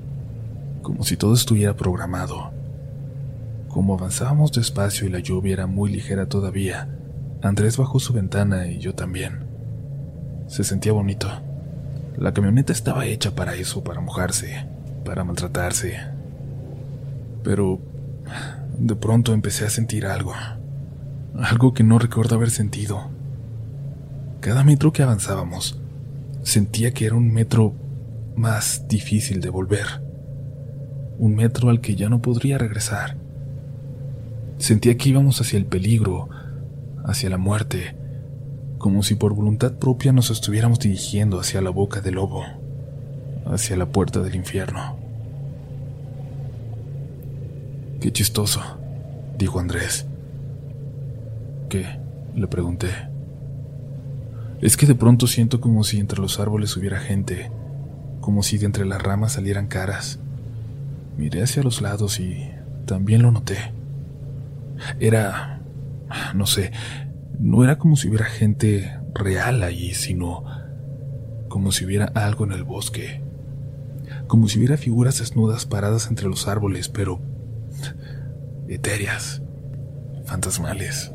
[0.83, 2.51] como si todo estuviera programado.
[3.67, 6.87] Como avanzábamos despacio y la lluvia era muy ligera todavía,
[7.41, 9.39] Andrés bajó su ventana y yo también.
[10.45, 11.27] Se sentía bonito.
[12.17, 14.67] La camioneta estaba hecha para eso, para mojarse,
[15.03, 15.97] para maltratarse.
[17.43, 17.79] Pero
[18.77, 20.35] de pronto empecé a sentir algo.
[21.33, 23.19] Algo que no recuerdo haber sentido.
[24.41, 25.79] Cada metro que avanzábamos,
[26.41, 27.75] sentía que era un metro
[28.35, 29.85] más difícil de volver.
[31.19, 33.17] Un metro al que ya no podría regresar.
[34.57, 36.27] Sentía que íbamos hacia el peligro,
[37.05, 37.95] hacia la muerte,
[38.79, 42.43] como si por voluntad propia nos estuviéramos dirigiendo hacia la boca del lobo,
[43.45, 44.97] hacia la puerta del infierno.
[47.99, 48.59] Qué chistoso,
[49.37, 50.07] dijo Andrés.
[51.69, 51.85] ¿Qué?
[52.35, 53.10] le pregunté.
[54.61, 57.51] Es que de pronto siento como si entre los árboles hubiera gente,
[58.19, 60.19] como si de entre las ramas salieran caras.
[61.17, 62.51] Miré hacia los lados y
[62.85, 63.57] también lo noté.
[64.99, 65.61] Era...
[66.35, 66.71] no sé,
[67.39, 70.43] no era como si hubiera gente real allí, sino
[71.49, 73.21] como si hubiera algo en el bosque,
[74.27, 77.19] como si hubiera figuras desnudas paradas entre los árboles, pero
[78.67, 79.41] etéreas,
[80.25, 81.11] fantasmales.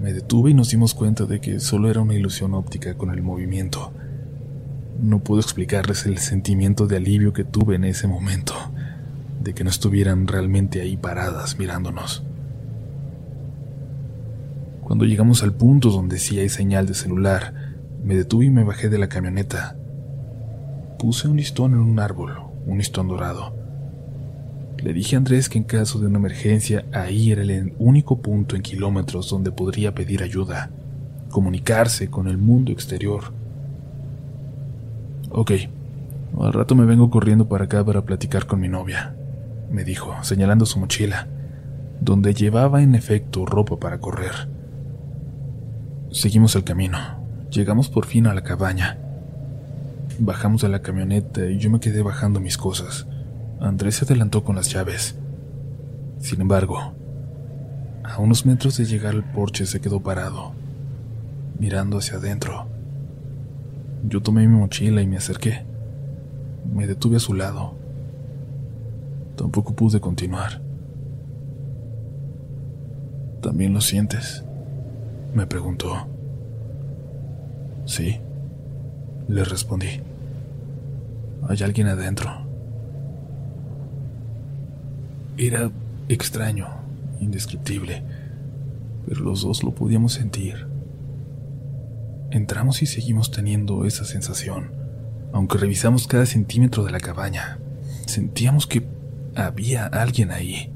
[0.00, 3.20] Me detuve y nos dimos cuenta de que solo era una ilusión óptica con el
[3.20, 3.92] movimiento.
[5.02, 8.54] No puedo explicarles el sentimiento de alivio que tuve en ese momento,
[9.42, 12.22] de que no estuvieran realmente ahí paradas mirándonos.
[14.82, 17.52] Cuando llegamos al punto donde sí hay señal de celular,
[18.04, 19.76] me detuve y me bajé de la camioneta.
[20.98, 23.57] Puse un listón en un árbol, un listón dorado.
[24.78, 28.54] Le dije a Andrés que en caso de una emergencia ahí era el único punto
[28.54, 30.70] en kilómetros donde podría pedir ayuda,
[31.30, 33.32] comunicarse con el mundo exterior.
[35.30, 35.52] Ok,
[36.40, 39.14] al rato me vengo corriendo para acá para platicar con mi novia,
[39.70, 41.26] me dijo, señalando su mochila,
[42.00, 44.48] donde llevaba en efecto ropa para correr.
[46.10, 46.98] Seguimos el camino.
[47.50, 48.98] Llegamos por fin a la cabaña.
[50.18, 53.06] Bajamos de la camioneta y yo me quedé bajando mis cosas.
[53.60, 55.16] Andrés se adelantó con las llaves.
[56.20, 56.92] Sin embargo,
[58.04, 60.52] a unos metros de llegar al porche se quedó parado,
[61.58, 62.66] mirando hacia adentro.
[64.04, 65.64] Yo tomé mi mochila y me acerqué.
[66.72, 67.74] Me detuve a su lado.
[69.36, 70.60] Tampoco pude continuar.
[73.42, 74.44] ¿También lo sientes?
[75.34, 76.06] me preguntó.
[77.84, 78.18] Sí,
[79.28, 80.00] le respondí.
[81.48, 82.47] Hay alguien adentro.
[85.40, 85.70] Era
[86.08, 86.66] extraño,
[87.20, 88.02] indescriptible,
[89.06, 90.66] pero los dos lo podíamos sentir.
[92.32, 94.72] Entramos y seguimos teniendo esa sensación,
[95.32, 97.60] aunque revisamos cada centímetro de la cabaña.
[98.06, 98.82] Sentíamos que
[99.36, 100.72] había alguien ahí.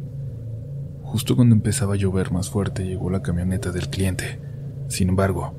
[1.02, 4.38] Justo cuando empezaba a llover más fuerte llegó la camioneta del cliente.
[4.86, 5.54] Sin embargo,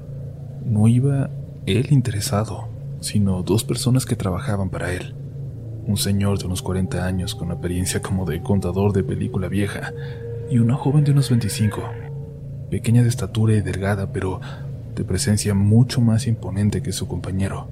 [0.66, 1.30] no iba
[1.66, 2.70] él interesado,
[3.02, 5.14] sino dos personas que trabajaban para él.
[5.86, 9.94] Un señor de unos 40 años con apariencia como de contador de película vieja
[10.50, 11.82] y una joven de unos 25,
[12.70, 14.40] pequeña de estatura y delgada, pero
[14.96, 17.68] de presencia mucho más imponente que su compañero.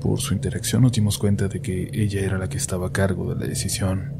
[0.00, 3.34] Por su interacción nos dimos cuenta de que ella era la que estaba a cargo
[3.34, 4.18] de la decisión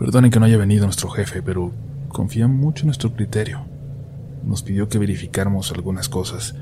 [0.00, 1.72] Perdonen que no haya venido nuestro jefe, pero
[2.08, 3.66] confía mucho en nuestro criterio.
[4.42, 6.54] Nos pidió que verificáramos algunas cosas.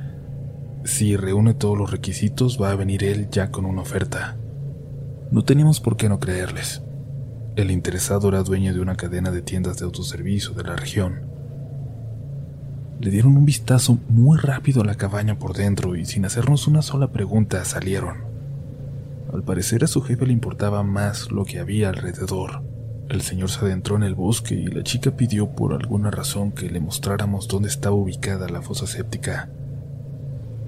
[0.83, 4.37] Si reúne todos los requisitos, va a venir él ya con una oferta.
[5.31, 6.83] No teníamos por qué no creerles.
[7.55, 11.21] El interesado era dueño de una cadena de tiendas de autoservicio de la región.
[12.99, 16.81] Le dieron un vistazo muy rápido a la cabaña por dentro y sin hacernos una
[16.81, 18.17] sola pregunta salieron.
[19.31, 22.63] Al parecer a su jefe le importaba más lo que había alrededor.
[23.11, 26.71] El señor se adentró en el bosque y la chica pidió por alguna razón que
[26.71, 29.51] le mostráramos dónde estaba ubicada la fosa séptica.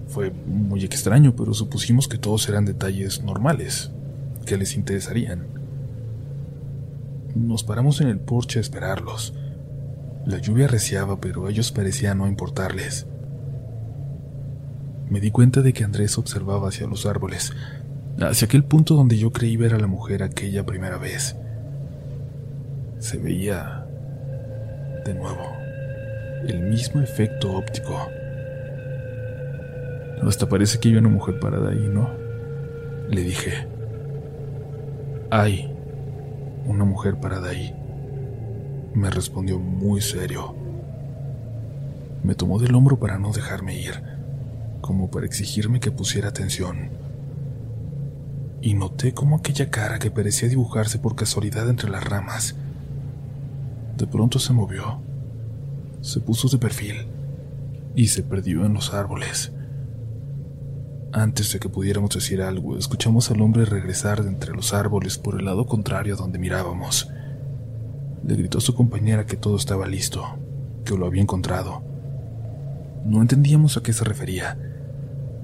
[0.08, 3.92] Fue muy extraño, pero supusimos que todos eran detalles normales,
[4.50, 5.46] que les interesarían.
[7.36, 9.32] Nos paramos en el porche a esperarlos.
[10.26, 13.06] La lluvia reciaba, pero ellos parecían no importarles.
[15.08, 17.52] Me di cuenta de que Andrés observaba hacia los árboles,
[18.20, 21.36] hacia aquel punto donde yo creí ver a la mujer aquella primera vez
[22.98, 23.86] se veía
[25.06, 25.56] de nuevo
[26.48, 28.08] el mismo efecto óptico.
[30.22, 32.10] Hasta parece que hay una mujer parada ahí, ¿no?
[33.08, 33.69] Le dije.
[35.30, 35.72] Hay
[36.66, 37.74] una mujer parada ahí.
[38.94, 40.54] Me respondió muy serio.
[42.22, 44.02] Me tomó del hombro para no dejarme ir,
[44.80, 46.90] como para exigirme que pusiera atención.
[48.60, 52.56] Y noté como aquella cara que parecía dibujarse por casualidad entre las ramas
[54.00, 55.02] de pronto se movió,
[56.00, 57.06] se puso de perfil
[57.94, 59.52] y se perdió en los árboles.
[61.12, 65.38] Antes de que pudiéramos decir algo, escuchamos al hombre regresar de entre los árboles por
[65.38, 67.08] el lado contrario a donde mirábamos.
[68.24, 70.24] Le gritó a su compañera que todo estaba listo,
[70.84, 71.82] que lo había encontrado.
[73.04, 74.56] No entendíamos a qué se refería.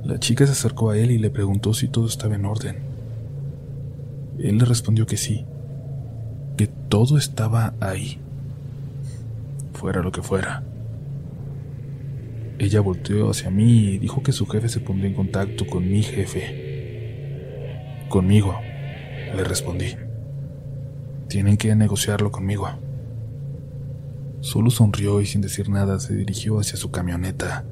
[0.05, 2.79] La chica se acercó a él y le preguntó si todo estaba en orden.
[4.39, 5.47] Él le respondió que sí,
[6.57, 8.21] que todo estaba ahí
[9.73, 10.63] fuera lo que fuera.
[12.59, 16.03] Ella volteó hacia mí y dijo que su jefe se pondría en contacto con mi
[16.03, 16.65] jefe.
[18.09, 18.59] Conmigo,
[19.35, 19.95] le respondí.
[21.29, 22.69] Tienen que negociarlo conmigo.
[24.41, 27.65] Solo sonrió y sin decir nada se dirigió hacia su camioneta.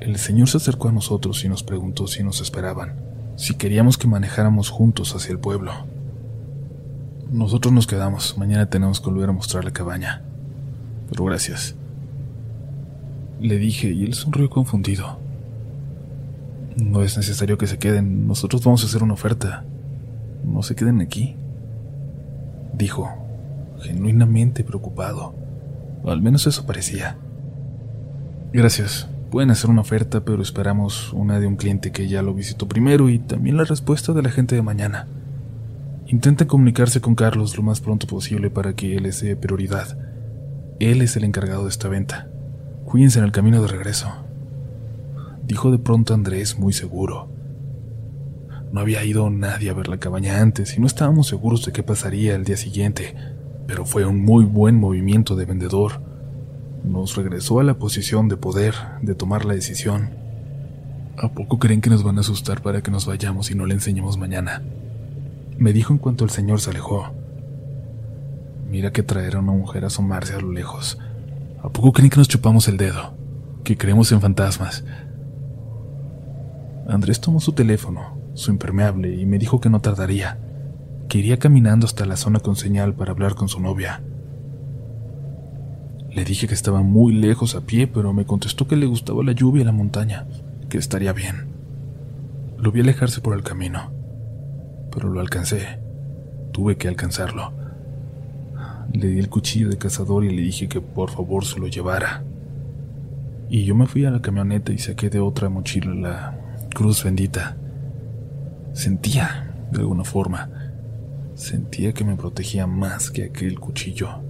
[0.00, 3.00] El señor se acercó a nosotros y nos preguntó si nos esperaban,
[3.36, 5.72] si queríamos que manejáramos juntos hacia el pueblo.
[7.30, 10.24] Nosotros nos quedamos, mañana tenemos que volver a mostrar la cabaña
[11.08, 11.76] pero gracias.
[13.44, 15.18] Le dije y él sonrió confundido.
[16.76, 19.64] No es necesario que se queden, nosotros vamos a hacer una oferta.
[20.46, 21.36] No se queden aquí.
[22.72, 23.10] Dijo,
[23.82, 25.34] genuinamente preocupado.
[26.06, 27.18] al menos eso parecía.
[28.50, 29.10] Gracias.
[29.30, 33.10] Pueden hacer una oferta, pero esperamos una de un cliente que ya lo visitó primero
[33.10, 35.06] y también la respuesta de la gente de mañana.
[36.06, 39.98] Intenten comunicarse con Carlos lo más pronto posible para que él les dé prioridad.
[40.80, 42.30] Él es el encargado de esta venta.
[42.94, 44.06] Cuídense en el camino de regreso.
[45.42, 47.28] Dijo de pronto Andrés muy seguro.
[48.70, 51.82] No había ido nadie a ver la cabaña antes y no estábamos seguros de qué
[51.82, 53.16] pasaría el día siguiente,
[53.66, 56.02] pero fue un muy buen movimiento de vendedor.
[56.84, 60.10] Nos regresó a la posición de poder, de tomar la decisión.
[61.18, 63.74] ¿A poco creen que nos van a asustar para que nos vayamos y no le
[63.74, 64.62] enseñemos mañana?
[65.58, 67.10] Me dijo en cuanto el señor se alejó.
[68.70, 70.96] Mira que traer a una mujer a asomarse a lo lejos.
[71.64, 73.16] ¿A poco creen que nos chupamos el dedo?
[73.64, 74.84] Que creemos en fantasmas.
[76.86, 80.38] Andrés tomó su teléfono, su impermeable, y me dijo que no tardaría,
[81.08, 84.02] que iría caminando hasta la zona con señal para hablar con su novia.
[86.10, 89.32] Le dije que estaba muy lejos a pie, pero me contestó que le gustaba la
[89.32, 90.26] lluvia y la montaña,
[90.68, 91.48] que estaría bien.
[92.58, 93.90] Lo vi alejarse por el camino
[94.94, 95.80] pero lo alcancé.
[96.52, 97.52] Tuve que alcanzarlo.
[98.92, 102.22] Le di el cuchillo de cazador y le dije que por favor se lo llevara.
[103.48, 106.38] Y yo me fui a la camioneta y saqué de otra mochila la
[106.74, 107.56] cruz bendita.
[108.72, 110.50] Sentía, de alguna forma,
[111.34, 114.22] sentía que me protegía más que aquel cuchillo.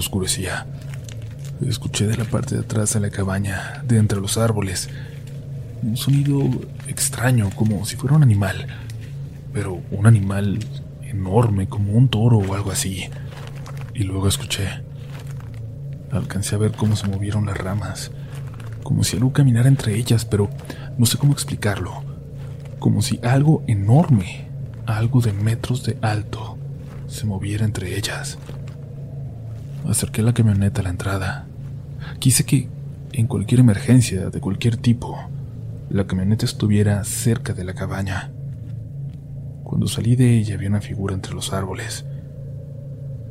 [0.00, 0.66] oscurecía.
[1.66, 4.88] Escuché de la parte de atrás de la cabaña, de entre los árboles,
[5.82, 6.40] un sonido
[6.88, 8.66] extraño, como si fuera un animal,
[9.52, 10.58] pero un animal
[11.02, 13.08] enorme, como un toro o algo así.
[13.94, 14.82] Y luego escuché.
[16.10, 18.10] Alcancé a ver cómo se movieron las ramas,
[18.82, 20.48] como si algo caminara entre ellas, pero
[20.96, 22.02] no sé cómo explicarlo.
[22.78, 24.48] Como si algo enorme,
[24.86, 26.56] algo de metros de alto,
[27.06, 28.38] se moviera entre ellas.
[29.86, 31.46] Acerqué la camioneta a la entrada.
[32.20, 32.68] Quise que,
[33.14, 35.18] en cualquier emergencia de cualquier tipo,
[35.88, 38.30] la camioneta estuviera cerca de la cabaña.
[39.64, 42.04] Cuando salí de ella había una figura entre los árboles,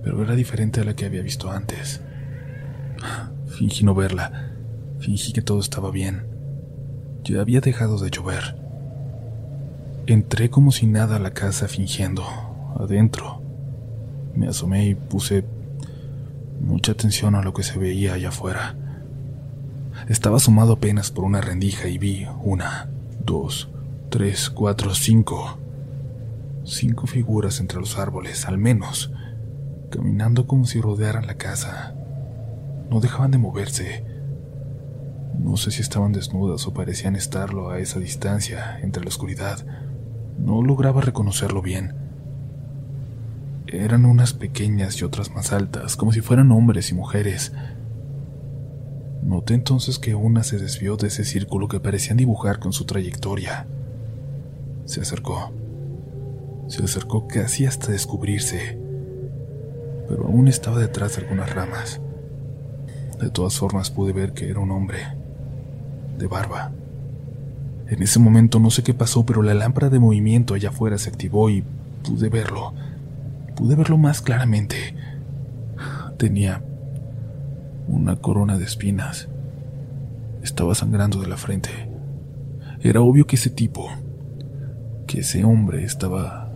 [0.04, 2.02] pero era diferente a la que había visto antes.
[3.46, 4.54] Fingí no verla,
[4.98, 6.24] fingí que todo estaba bien.
[7.24, 8.56] Ya había dejado de llover.
[10.08, 12.24] Entré como si nada a la casa fingiendo,
[12.80, 13.44] adentro.
[14.34, 15.44] Me asomé y puse
[16.60, 18.76] mucha atención a lo que se veía allá afuera.
[20.08, 22.90] Estaba asomado apenas por una rendija y vi una,
[23.26, 23.70] dos,
[24.10, 25.58] tres, cuatro, cinco.
[26.64, 29.12] Cinco figuras entre los árboles, al menos,
[29.90, 31.96] caminando como si rodearan la casa.
[32.90, 34.06] No dejaban de moverse.
[35.38, 39.66] No sé si estaban desnudas o parecían estarlo a esa distancia, entre la oscuridad.
[40.38, 42.09] No lograba reconocerlo bien
[43.72, 47.52] eran unas pequeñas y otras más altas, como si fueran hombres y mujeres.
[49.24, 53.68] Noté entonces que una se desvió de ese círculo que parecían dibujar con su trayectoria.
[54.86, 55.52] Se acercó.
[56.68, 58.78] Se acercó casi hasta descubrirse,
[60.08, 62.00] pero aún estaba detrás de algunas ramas.
[63.20, 65.00] De todas formas pude ver que era un hombre,
[66.18, 66.72] de barba.
[67.88, 71.10] En ese momento no sé qué pasó, pero la lámpara de movimiento allá afuera se
[71.10, 71.64] activó y
[72.04, 72.74] pude verlo
[73.60, 74.96] pude verlo más claramente.
[76.18, 76.64] Tenía
[77.90, 79.28] una corona de espinas.
[80.42, 81.70] Estaba sangrando de la frente.
[82.82, 83.90] Era obvio que ese tipo,
[85.08, 86.50] que ese hombre estaba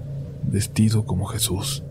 [0.44, 1.84] vestido como Jesús.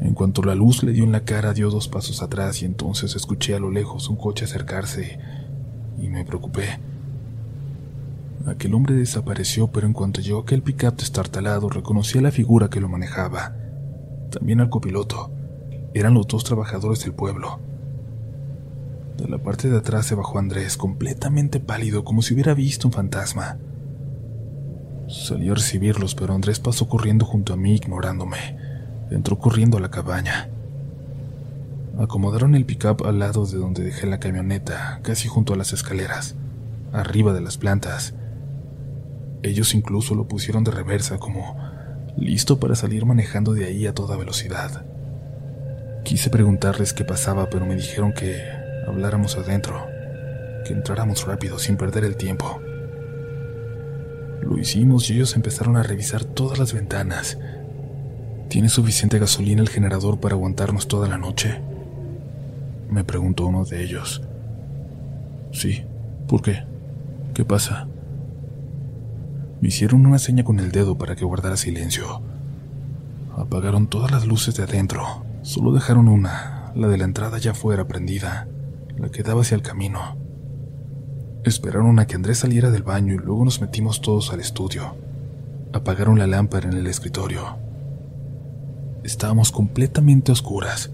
[0.00, 3.16] En cuanto la luz le dio en la cara, dio dos pasos atrás y entonces
[3.16, 5.18] escuché a lo lejos un coche acercarse
[6.00, 6.78] y me preocupé.
[8.46, 12.78] Aquel hombre desapareció, pero en cuanto llegó aquel pickup destartalado, reconocí a la figura que
[12.78, 13.63] lo manejaba
[14.34, 15.30] también al copiloto.
[15.94, 17.60] Eran los dos trabajadores del pueblo.
[19.16, 22.92] De la parte de atrás se bajó Andrés, completamente pálido, como si hubiera visto un
[22.92, 23.58] fantasma.
[25.08, 28.56] Salí a recibirlos, pero Andrés pasó corriendo junto a mí, ignorándome.
[29.10, 30.48] Entró corriendo a la cabaña.
[31.98, 36.34] Acomodaron el pickup al lado de donde dejé la camioneta, casi junto a las escaleras,
[36.92, 38.14] arriba de las plantas.
[39.44, 41.56] Ellos incluso lo pusieron de reversa, como
[42.16, 44.84] listo para salir manejando de ahí a toda velocidad.
[46.04, 48.42] Quise preguntarles qué pasaba, pero me dijeron que
[48.86, 49.86] habláramos adentro,
[50.66, 52.60] que entráramos rápido sin perder el tiempo.
[54.42, 57.38] Lo hicimos y ellos empezaron a revisar todas las ventanas.
[58.48, 61.60] ¿Tiene suficiente gasolina el generador para aguantarnos toda la noche?
[62.90, 64.22] Me preguntó uno de ellos.
[65.52, 65.84] Sí,
[66.28, 66.64] ¿por qué?
[67.32, 67.88] ¿Qué pasa?
[69.64, 72.20] Hicieron una seña con el dedo para que guardara silencio.
[73.34, 75.24] Apagaron todas las luces de adentro.
[75.40, 78.46] Solo dejaron una, la de la entrada ya fuera prendida,
[78.98, 80.18] la que daba hacia el camino.
[81.44, 84.96] Esperaron a que Andrés saliera del baño y luego nos metimos todos al estudio.
[85.72, 87.56] Apagaron la lámpara en el escritorio.
[89.02, 90.90] Estábamos completamente oscuras.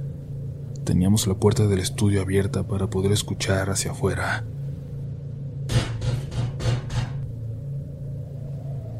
[0.84, 4.44] Teníamos la puerta del estudio abierta para poder escuchar hacia afuera.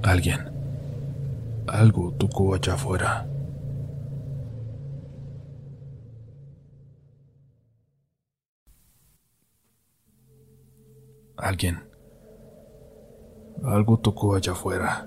[0.03, 0.51] Alguien.
[1.67, 3.27] Algo tocó allá afuera.
[11.37, 11.85] Alguien.
[13.63, 15.07] Algo tocó allá afuera.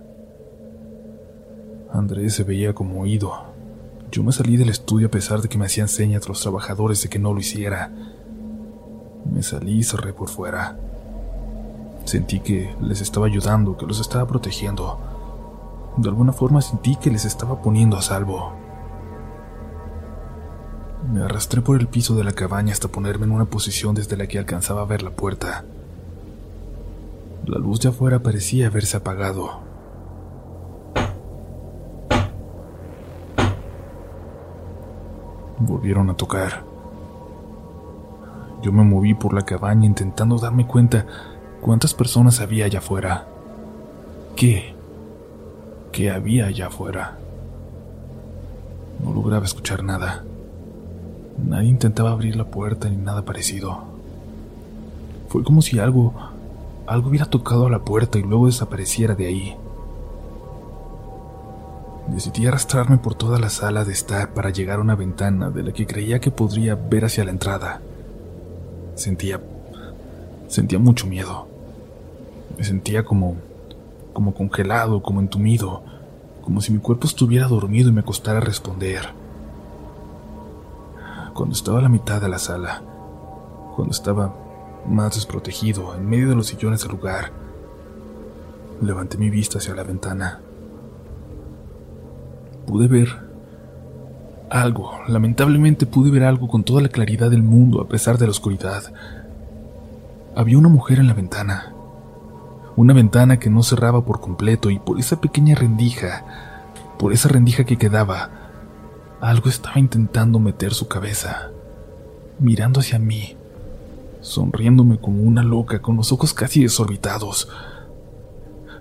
[1.91, 3.31] Andrés se veía como oído.
[4.11, 7.09] Yo me salí del estudio a pesar de que me hacían señas los trabajadores de
[7.09, 7.91] que no lo hiciera.
[9.25, 10.77] Me salí y cerré por fuera.
[12.05, 14.99] Sentí que les estaba ayudando, que los estaba protegiendo.
[15.97, 18.53] De alguna forma sentí que les estaba poniendo a salvo.
[21.11, 24.27] Me arrastré por el piso de la cabaña hasta ponerme en una posición desde la
[24.27, 25.65] que alcanzaba a ver la puerta.
[27.45, 29.61] La luz de afuera parecía haberse apagado.
[35.59, 36.63] Volvieron a tocar.
[38.61, 41.05] Yo me moví por la cabaña intentando darme cuenta
[41.63, 43.25] ¿Cuántas personas había allá afuera?
[44.35, 44.75] ¿Qué?
[45.93, 47.17] ¿Qué había allá afuera?
[49.01, 50.25] No lograba escuchar nada.
[51.41, 53.85] Nadie intentaba abrir la puerta ni nada parecido.
[55.29, 56.13] Fue como si algo,
[56.85, 59.55] algo hubiera tocado a la puerta y luego desapareciera de ahí.
[62.09, 65.71] Decidí arrastrarme por toda la sala de estar para llegar a una ventana de la
[65.71, 67.79] que creía que podría ver hacia la entrada.
[68.95, 69.39] Sentía,
[70.49, 71.52] sentía mucho miedo.
[72.57, 73.37] Me sentía como,
[74.13, 75.83] como congelado, como entumido,
[76.43, 79.09] como si mi cuerpo estuviera dormido y me costara responder.
[81.33, 82.81] Cuando estaba a la mitad de la sala,
[83.75, 84.35] cuando estaba
[84.87, 87.31] más desprotegido, en medio de los sillones del lugar,
[88.81, 90.41] levanté mi vista hacia la ventana.
[92.67, 93.09] Pude ver
[94.49, 98.31] algo, lamentablemente pude ver algo con toda la claridad del mundo a pesar de la
[98.31, 98.83] oscuridad.
[100.35, 101.72] Había una mujer en la ventana
[102.75, 106.23] una ventana que no cerraba por completo y por esa pequeña rendija,
[106.97, 108.29] por esa rendija que quedaba,
[109.21, 111.51] algo estaba intentando meter su cabeza,
[112.39, 113.35] mirando hacia mí,
[114.21, 117.47] sonriéndome como una loca, con los ojos casi desorbitados.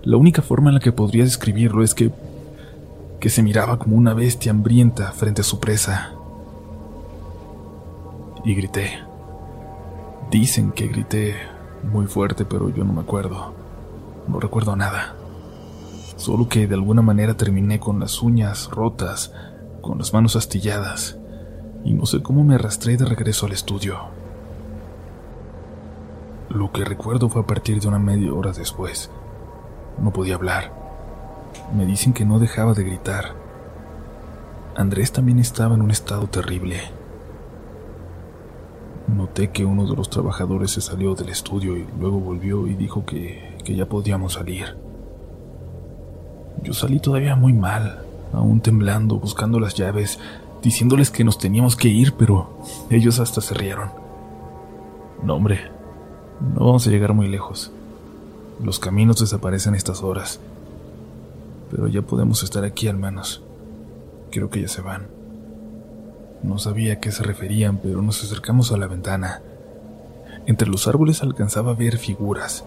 [0.03, 2.11] La única forma en la que podría describirlo es que
[3.23, 6.11] que se miraba como una bestia hambrienta frente a su presa.
[8.43, 8.99] Y grité.
[10.29, 11.37] Dicen que grité
[11.89, 13.62] muy fuerte, pero yo no me acuerdo.
[14.27, 15.15] No recuerdo nada.
[16.15, 19.33] Solo que de alguna manera terminé con las uñas rotas,
[19.81, 21.17] con las manos astilladas,
[21.83, 23.97] y no sé cómo me arrastré de regreso al estudio.
[26.49, 29.09] Lo que recuerdo fue a partir de una media hora después.
[29.99, 30.71] No podía hablar.
[31.75, 33.33] Me dicen que no dejaba de gritar.
[34.75, 36.79] Andrés también estaba en un estado terrible.
[39.07, 43.05] Noté que uno de los trabajadores se salió del estudio y luego volvió y dijo
[43.05, 44.75] que, que ya podíamos salir.
[46.63, 50.19] Yo salí todavía muy mal, aún temblando, buscando las llaves,
[50.61, 52.49] diciéndoles que nos teníamos que ir, pero
[52.89, 53.89] ellos hasta se rieron.
[55.23, 55.71] No, hombre,
[56.53, 57.71] no vamos a llegar muy lejos.
[58.61, 60.39] Los caminos desaparecen a estas horas.
[61.71, 63.41] Pero ya podemos estar aquí al menos.
[64.31, 65.07] Creo que ya se van.
[66.43, 69.41] No sabía a qué se referían, pero nos acercamos a la ventana.
[70.45, 72.65] Entre los árboles alcanzaba a ver figuras.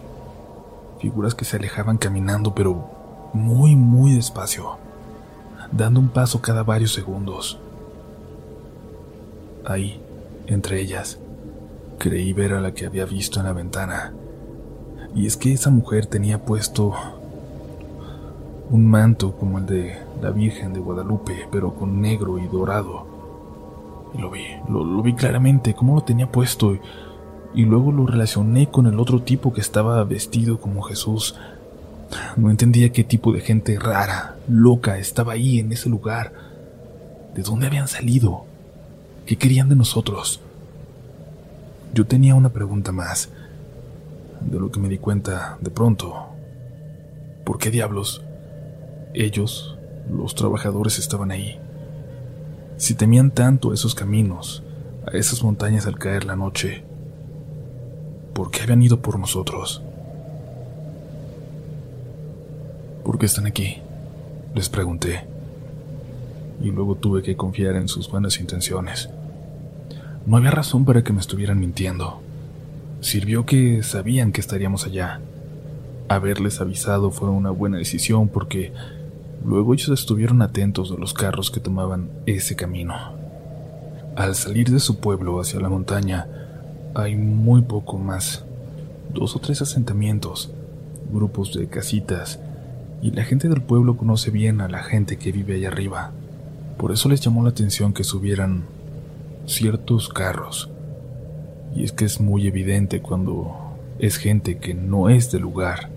[0.99, 2.89] Figuras que se alejaban caminando, pero
[3.33, 4.77] muy, muy despacio,
[5.71, 7.59] dando un paso cada varios segundos.
[9.65, 10.01] Ahí,
[10.47, 11.19] entre ellas,
[11.99, 14.13] creí ver a la que había visto en la ventana.
[15.13, 16.93] Y es que esa mujer tenía puesto
[18.69, 23.07] un manto como el de la Virgen de Guadalupe, pero con negro y dorado
[24.17, 26.73] lo vi, lo, vi claramente, cómo lo tenía puesto.
[26.73, 26.81] Y,
[27.57, 31.33] y luego lo relacioné con el otro tipo que estaba vestido como Jesús.
[32.35, 36.31] No entendía qué tipo de gente rara, loca, estaba ahí en ese lugar.
[37.33, 38.45] ¿De dónde habían salido?
[39.25, 40.39] ¿Qué querían de nosotros?
[41.95, 43.29] Yo tenía una pregunta más,
[44.39, 46.27] de lo que me di cuenta de pronto.
[47.43, 48.21] ¿Por qué diablos?
[49.15, 49.75] Ellos,
[50.11, 51.59] los trabajadores, estaban ahí.
[52.77, 54.61] Si temían tanto esos caminos,
[55.07, 56.83] a esas montañas al caer la noche,
[58.37, 59.81] ¿por qué habían ido por nosotros?
[63.03, 63.77] ¿Por qué están aquí?
[64.53, 65.25] Les pregunté.
[66.61, 69.09] Y luego tuve que confiar en sus buenas intenciones.
[70.27, 72.21] No había razón para que me estuvieran mintiendo.
[73.01, 75.19] Sirvió que sabían que estaríamos allá.
[76.07, 78.71] Haberles avisado fue una buena decisión porque
[79.43, 82.93] luego ellos estuvieron atentos de los carros que tomaban ese camino.
[84.15, 86.46] Al salir de su pueblo hacia la montaña,
[86.97, 88.43] hay muy poco más.
[89.13, 90.51] Dos o tres asentamientos,
[91.11, 92.39] grupos de casitas,
[93.01, 96.11] y la gente del pueblo conoce bien a la gente que vive allá arriba.
[96.77, 98.63] Por eso les llamó la atención que subieran
[99.45, 100.71] ciertos carros.
[101.75, 103.55] Y es que es muy evidente cuando
[103.99, 105.89] es gente que no es del lugar.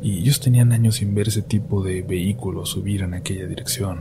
[0.00, 4.00] Y ellos tenían años sin ver ese tipo de vehículos subir en aquella dirección.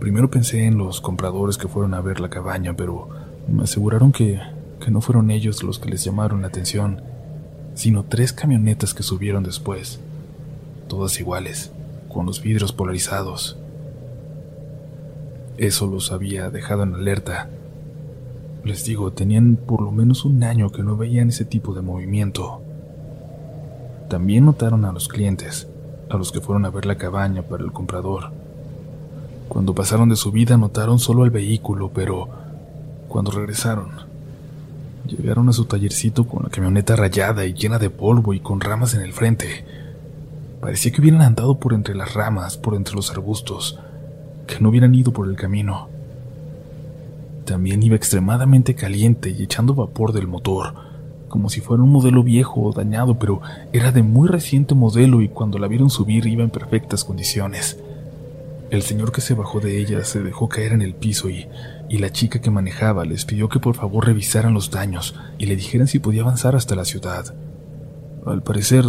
[0.00, 3.08] Primero pensé en los compradores que fueron a ver la cabaña, pero
[3.48, 4.40] me aseguraron que,
[4.80, 7.02] que no fueron ellos los que les llamaron la atención,
[7.74, 10.00] sino tres camionetas que subieron después,
[10.88, 11.72] todas iguales,
[12.12, 13.58] con los vidrios polarizados.
[15.56, 17.48] Eso los había dejado en alerta.
[18.64, 22.60] Les digo, tenían por lo menos un año que no veían ese tipo de movimiento.
[24.08, 25.68] También notaron a los clientes,
[26.10, 28.30] a los que fueron a ver la cabaña para el comprador.
[29.48, 32.28] Cuando pasaron de su vida notaron solo el vehículo, pero
[33.08, 33.90] cuando regresaron,
[35.06, 38.94] llegaron a su tallercito con la camioneta rayada y llena de polvo y con ramas
[38.94, 39.64] en el frente.
[40.60, 43.78] Parecía que hubieran andado por entre las ramas, por entre los arbustos,
[44.46, 45.88] que no hubieran ido por el camino.
[47.44, 50.74] También iba extremadamente caliente y echando vapor del motor,
[51.28, 53.40] como si fuera un modelo viejo o dañado, pero
[53.72, 57.78] era de muy reciente modelo y cuando la vieron subir iba en perfectas condiciones.
[58.70, 61.46] El señor que se bajó de ella se dejó caer en el piso y,
[61.88, 65.56] y la chica que manejaba les pidió que por favor revisaran los daños y le
[65.56, 67.34] dijeran si podía avanzar hasta la ciudad.
[68.26, 68.84] Al parecer,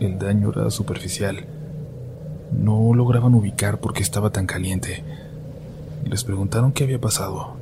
[0.00, 1.46] el daño era superficial
[2.54, 5.02] no lograban ubicar por qué estaba tan caliente.
[6.04, 7.56] Les preguntaron qué había pasado.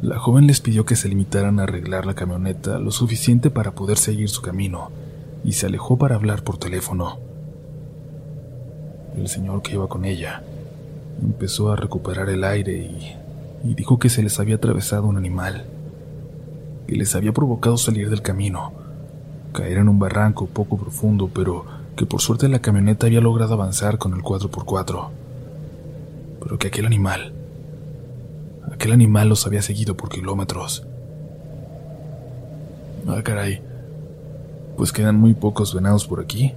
[0.00, 3.98] La joven les pidió que se limitaran a arreglar la camioneta lo suficiente para poder
[3.98, 4.90] seguir su camino
[5.44, 7.18] y se alejó para hablar por teléfono.
[9.16, 10.42] El señor que iba con ella
[11.20, 13.16] empezó a recuperar el aire y,
[13.64, 15.64] y dijo que se les había atravesado un animal,
[16.86, 18.72] que les había provocado salir del camino,
[19.52, 21.64] caer en un barranco poco profundo, pero
[21.96, 25.08] que por suerte la camioneta había logrado avanzar con el 4x4,
[26.42, 27.32] pero que aquel animal,
[28.72, 30.84] aquel animal los había seguido por kilómetros.
[33.06, 33.60] Ah, caray,
[34.76, 36.54] pues quedan muy pocos venados por aquí.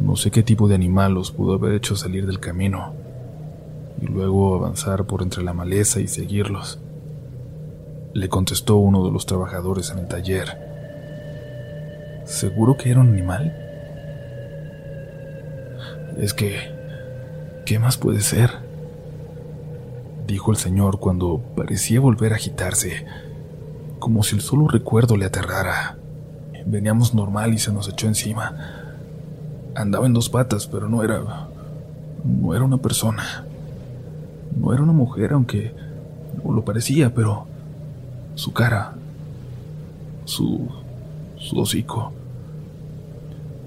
[0.00, 2.94] No sé qué tipo de animal los pudo haber hecho salir del camino
[4.00, 6.78] y luego avanzar por entre la maleza y seguirlos.
[8.14, 10.58] Le contestó uno de los trabajadores en el taller.
[12.24, 13.54] ¿Seguro que era un animal?
[16.18, 16.76] Es que...
[17.64, 18.50] ¿Qué más puede ser?
[20.26, 23.04] Dijo el señor cuando parecía volver a agitarse,
[23.98, 25.98] como si el solo recuerdo le aterrara.
[26.64, 28.54] Veníamos normal y se nos echó encima.
[29.74, 31.48] Andaba en dos patas, pero no era...
[32.24, 33.47] no era una persona.
[34.56, 35.74] No era una mujer, aunque
[36.44, 37.46] no lo parecía, pero
[38.34, 38.94] su cara,
[40.24, 40.68] su,
[41.36, 42.12] su hocico,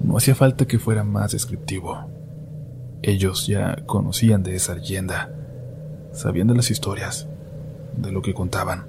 [0.03, 1.99] no hacía falta que fuera más descriptivo.
[3.01, 5.31] Ellos ya conocían de esa leyenda,
[6.13, 7.27] sabían de las historias,
[7.97, 8.85] de lo que contaban,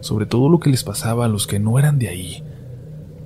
[0.00, 2.42] sobre todo lo que les pasaba a los que no eran de ahí,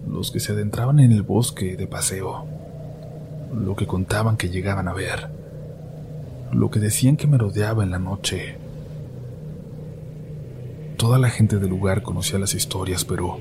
[0.08, 2.46] los que se adentraban en el bosque de paseo,
[3.54, 5.28] lo que contaban que llegaban a ver,
[6.54, 8.56] lo que decían que merodeaba en la noche.
[10.96, 13.38] Toda la gente del lugar conocía las historias, pero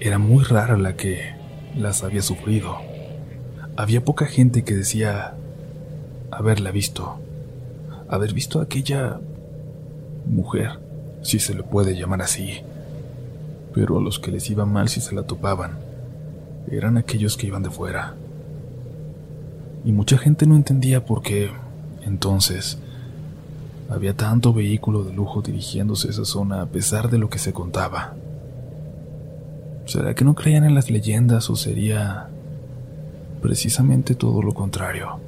[0.00, 1.34] era muy rara la que
[1.74, 2.76] las había sufrido.
[3.76, 5.34] Había poca gente que decía
[6.30, 7.18] haberla visto,
[8.08, 9.18] haber visto a aquella
[10.26, 10.78] mujer,
[11.22, 12.60] si se le puede llamar así.
[13.74, 15.78] Pero a los que les iba mal si se la topaban,
[16.70, 18.14] eran aquellos que iban de fuera.
[19.84, 21.50] Y mucha gente no entendía por qué,
[22.06, 22.78] entonces,
[23.88, 27.52] había tanto vehículo de lujo dirigiéndose a esa zona a pesar de lo que se
[27.52, 28.14] contaba.
[29.84, 32.28] ¿Será que no creían en las leyendas o sería
[33.42, 35.20] precisamente todo lo contrario?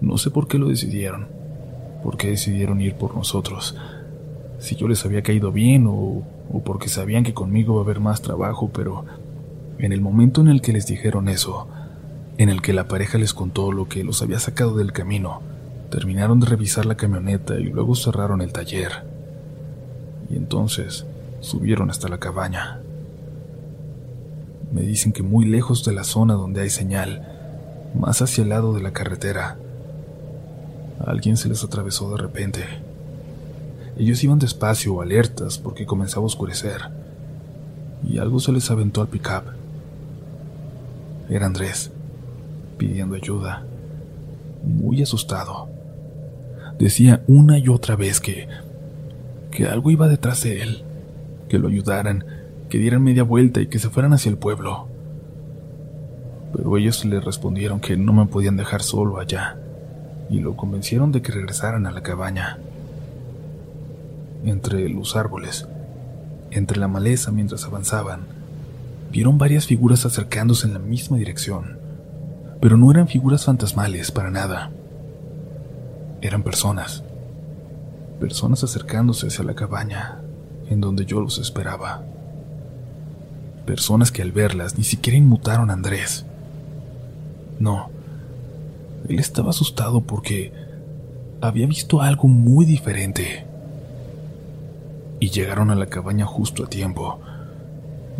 [0.00, 1.26] No sé por qué lo decidieron,
[2.02, 3.76] por qué decidieron ir por nosotros,
[4.58, 8.00] si yo les había caído bien o o porque sabían que conmigo iba a haber
[8.00, 9.04] más trabajo, pero
[9.78, 11.68] en el momento en el que les dijeron eso,
[12.38, 15.40] en el que la pareja les contó lo que los había sacado del camino,
[15.90, 19.04] terminaron de revisar la camioneta y luego cerraron el taller.
[20.28, 21.06] Y entonces
[21.40, 22.80] subieron hasta la cabaña.
[24.72, 27.26] Me dicen que muy lejos de la zona donde hay señal,
[27.94, 29.56] más hacia el lado de la carretera,
[31.04, 32.64] alguien se les atravesó de repente.
[33.96, 36.82] Ellos iban despacio, alertas, porque comenzaba a oscurecer,
[38.06, 39.44] y algo se les aventó al pickup.
[41.30, 41.90] Era Andrés,
[42.76, 43.64] pidiendo ayuda,
[44.64, 45.68] muy asustado.
[46.78, 48.48] Decía una y otra vez que
[49.56, 50.82] que algo iba detrás de él,
[51.48, 52.26] que lo ayudaran,
[52.68, 54.86] que dieran media vuelta y que se fueran hacia el pueblo.
[56.52, 59.56] Pero ellos le respondieron que no me podían dejar solo allá,
[60.28, 62.58] y lo convencieron de que regresaran a la cabaña.
[64.44, 65.66] Entre los árboles,
[66.50, 68.26] entre la maleza mientras avanzaban,
[69.10, 71.75] vieron varias figuras acercándose en la misma dirección,
[72.60, 74.70] pero no eran figuras fantasmales para nada.
[76.20, 77.04] Eran personas,
[78.18, 80.20] personas acercándose hacia la cabaña
[80.68, 82.02] en donde yo los esperaba.
[83.66, 86.24] Personas que al verlas ni siquiera inmutaron a Andrés.
[87.58, 87.90] No,
[89.08, 90.52] él estaba asustado porque
[91.40, 93.44] había visto algo muy diferente.
[95.20, 97.20] Y llegaron a la cabaña justo a tiempo,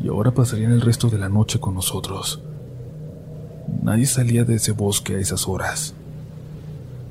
[0.03, 2.41] y ahora pasarían el resto de la noche con nosotros.
[3.87, 5.95] Nadie salía de ese bosque a esas horas,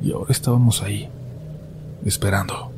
[0.02, 1.08] y ahora estábamos ahí,
[2.04, 2.70] esperando.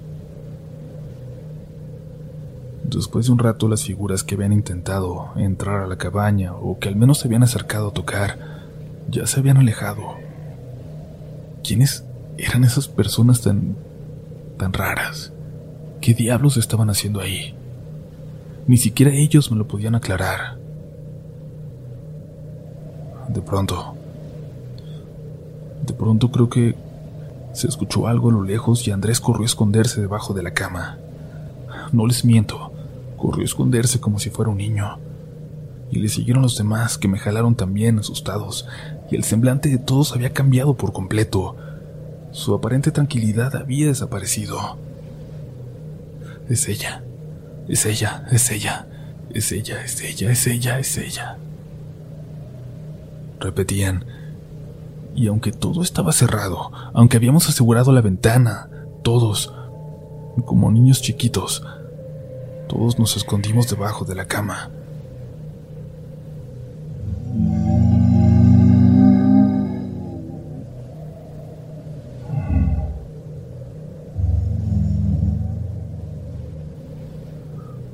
[2.84, 6.90] Después de un rato las figuras que habían intentado entrar a la cabaña o que
[6.90, 8.38] al menos se habían acercado a tocar,
[9.10, 10.04] ya se habían alejado.
[11.64, 12.06] ¿Quiénes
[12.38, 13.78] eran esas personas tan...
[14.60, 15.34] tan raras?
[16.02, 17.56] ¿Qué diablos estaban haciendo ahí?
[18.68, 20.67] Ni siquiera ellos me lo podían aclarar.
[23.28, 23.96] De pronto...
[25.86, 26.76] De pronto creo que
[27.54, 30.98] se escuchó algo a lo lejos y Andrés corrió a esconderse debajo de la cama.
[31.92, 32.72] No les miento,
[33.18, 35.00] corrió a esconderse como si fuera un niño.
[35.90, 38.68] Y le siguieron los demás, que me jalaron también, asustados,
[39.10, 41.56] y el semblante de todos había cambiado por completo.
[42.32, 44.78] Su aparente tranquilidad había desaparecido.
[46.50, 47.04] Es ella,
[47.68, 48.88] es ella, es ella,
[49.34, 51.38] es ella, es ella, es ella, es ella.
[53.40, 54.06] Repetían,
[55.16, 58.70] y aunque todo estaba cerrado, aunque habíamos asegurado la ventana,
[59.04, 59.54] todos,
[60.46, 61.64] como niños chiquitos,
[62.68, 64.70] todos nos escondimos debajo de la cama.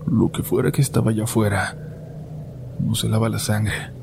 [0.08, 1.78] Lo que fuera que estaba allá afuera,
[2.80, 4.03] no se lava la sangre.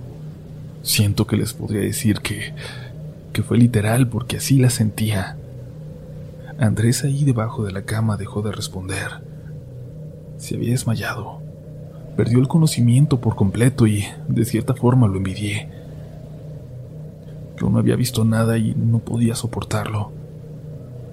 [0.83, 2.55] Siento que les podría decir que,
[3.33, 5.37] que fue literal porque así la sentía.
[6.59, 9.31] Andrés ahí debajo de la cama dejó de responder
[10.41, 11.41] se había desmayado.
[12.17, 15.69] Perdió el conocimiento por completo y, de cierta forma, lo envidié.
[17.59, 20.11] Yo no había visto nada y no podía soportarlo.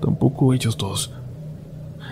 [0.01, 1.13] Tampoco ellos dos.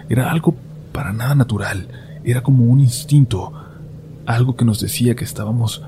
[0.09, 0.55] Era algo
[0.91, 1.87] para nada natural.
[2.23, 3.53] Era como un instinto.
[4.25, 5.83] Algo que nos decía que estábamos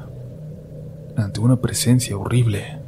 [1.18, 2.80] ante una presencia horrible.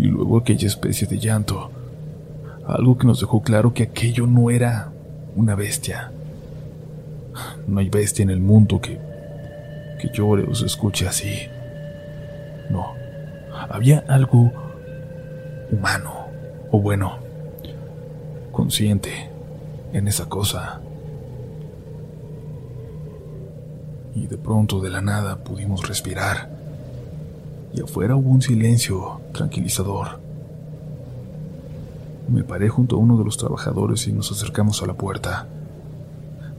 [0.00, 1.70] y luego aquella especie de llanto,
[2.66, 4.92] algo que nos dejó claro que aquello no era
[5.34, 6.12] una bestia.
[7.66, 8.98] No hay bestia en el mundo que,
[10.00, 11.48] que llore o se escuche así.
[12.70, 12.94] No,
[13.70, 14.52] había algo
[15.72, 16.28] humano,
[16.70, 17.18] o bueno,
[18.52, 19.37] consciente
[19.92, 20.80] en esa cosa.
[24.14, 26.58] Y de pronto de la nada pudimos respirar
[27.74, 30.20] y afuera hubo un silencio tranquilizador.
[32.28, 35.46] Me paré junto a uno de los trabajadores y nos acercamos a la puerta.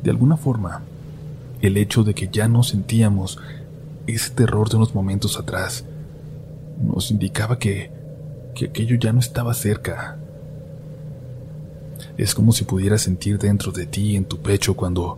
[0.01, 0.81] De alguna forma,
[1.61, 3.37] el hecho de que ya no sentíamos
[4.07, 5.85] ese terror de unos momentos atrás
[6.81, 7.91] nos indicaba que,
[8.55, 10.17] que aquello ya no estaba cerca.
[12.19, 15.17] Es como si pudieras sentir dentro de ti, en tu pecho, cuando,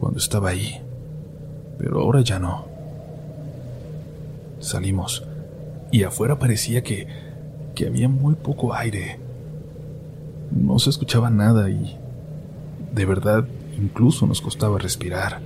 [0.00, 0.82] cuando estaba ahí.
[1.78, 2.66] Pero ahora ya no.
[4.58, 5.22] Salimos,
[5.92, 7.06] y afuera parecía que,
[7.76, 9.20] que había muy poco aire.
[10.50, 11.96] No se escuchaba nada y,
[12.92, 13.46] de verdad,
[13.78, 15.40] incluso nos costaba respirar.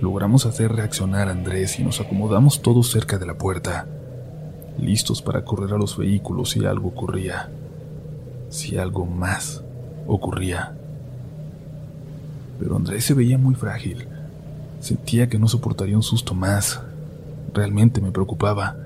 [0.00, 3.86] Logramos hacer reaccionar a Andrés y nos acomodamos todos cerca de la puerta.
[4.76, 7.50] listos para correr a los vehículos si algo ocurría,
[8.50, 9.62] si algo más
[10.06, 10.74] ocurría.
[12.58, 14.06] Pero Andrés se veía muy frágil.
[14.80, 16.80] Sentía que no soportaría un susto más.
[17.54, 18.76] Realmente me preocupaba.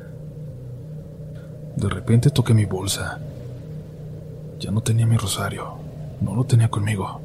[1.77, 3.19] De repente toqué mi bolsa.
[4.61, 5.75] Ya no tenía mi rosario.
[6.21, 7.21] No lo tenía conmigo.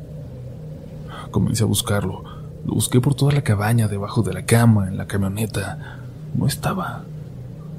[1.30, 2.24] Comencé a buscarlo.
[2.66, 6.00] Lo busqué por toda la cabaña, debajo de la cama, en la camioneta.
[6.36, 7.04] No estaba.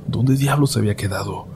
[0.06, 1.46] ¿Dónde diablos había quedado?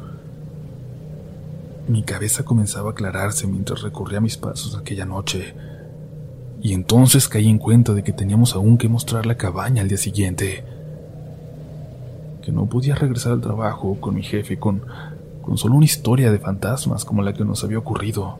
[1.86, 5.54] Mi cabeza comenzaba a aclararse mientras recorría mis pasos aquella noche.
[6.62, 9.98] Y entonces caí en cuenta de que teníamos aún que mostrar la cabaña al día
[9.98, 10.64] siguiente.
[12.42, 14.82] Que no podía regresar al trabajo con mi jefe con,
[15.42, 18.38] con solo una historia de fantasmas como la que nos había ocurrido.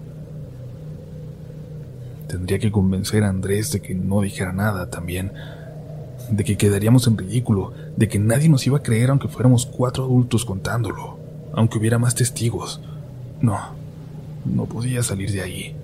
[2.27, 5.33] Tendría que convencer a Andrés de que no dijera nada también,
[6.31, 10.05] de que quedaríamos en ridículo, de que nadie nos iba a creer aunque fuéramos cuatro
[10.05, 11.19] adultos contándolo,
[11.53, 12.81] aunque hubiera más testigos.
[13.45, 13.61] No,
[14.45, 15.77] no podía salir de ahí.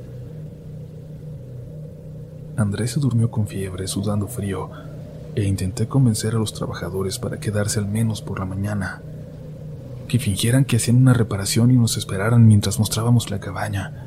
[2.57, 4.71] Andrés se durmió con fiebre, sudando frío,
[5.35, 9.03] e intenté convencer a los trabajadores para quedarse al menos por la mañana,
[10.09, 14.07] que fingieran que hacían una reparación y nos esperaran mientras mostrábamos la cabaña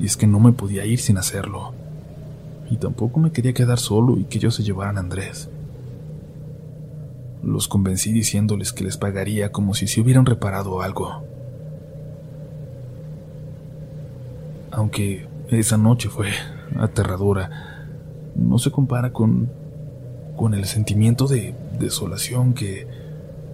[0.00, 1.72] y es que no me podía ir sin hacerlo.
[2.70, 5.48] Y tampoco me quería quedar solo y que ellos se llevaran a Andrés.
[7.42, 11.24] Los convencí diciéndoles que les pagaría como si se hubieran reparado algo.
[14.74, 16.30] Aunque esa noche fue
[16.76, 17.86] aterradora,
[18.34, 19.48] no se compara con,
[20.36, 22.86] con el sentimiento de desolación que,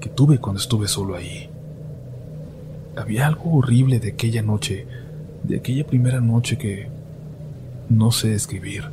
[0.01, 1.51] que tuve cuando estuve solo ahí.
[2.97, 4.87] Había algo horrible de aquella noche
[5.43, 6.89] de aquella primera noche que
[7.89, 8.85] no sé escribir.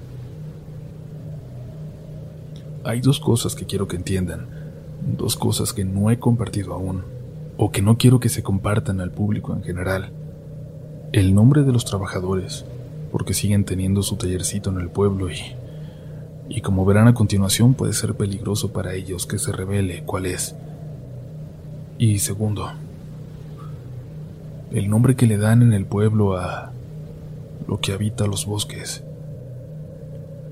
[2.83, 4.47] Hay dos cosas que quiero que entiendan,
[5.17, 7.03] dos cosas que no he compartido aún,
[7.57, 10.11] o que no quiero que se compartan al público en general.
[11.17, 12.63] El nombre de los trabajadores,
[13.11, 15.39] porque siguen teniendo su tallercito en el pueblo y,
[16.47, 20.53] y como verán a continuación puede ser peligroso para ellos que se revele cuál es.
[21.97, 22.69] Y segundo,
[24.71, 26.71] el nombre que le dan en el pueblo a
[27.67, 29.03] lo que habita los bosques.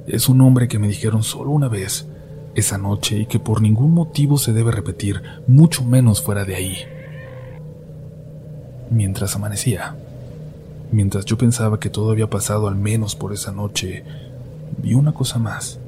[0.08, 2.08] Es un nombre que me dijeron solo una vez,
[2.56, 6.78] esa noche, y que por ningún motivo se debe repetir, mucho menos fuera de ahí.
[8.90, 9.96] Mientras amanecía,
[10.96, 14.04] mientras yo pensaba que todo había pasado al menos por esa noche,
[14.82, 15.80] vi una cosa más.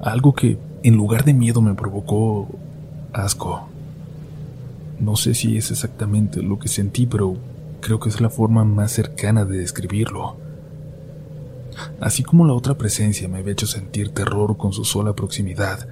[0.00, 2.48] Algo que, en lugar de miedo, me provocó
[3.12, 3.68] asco.
[5.00, 7.36] No sé si es exactamente lo que sentí, pero
[7.80, 10.36] creo que es la forma más cercana de describirlo.
[12.00, 15.88] Así como la otra presencia me había hecho sentir terror con su sola proximidad,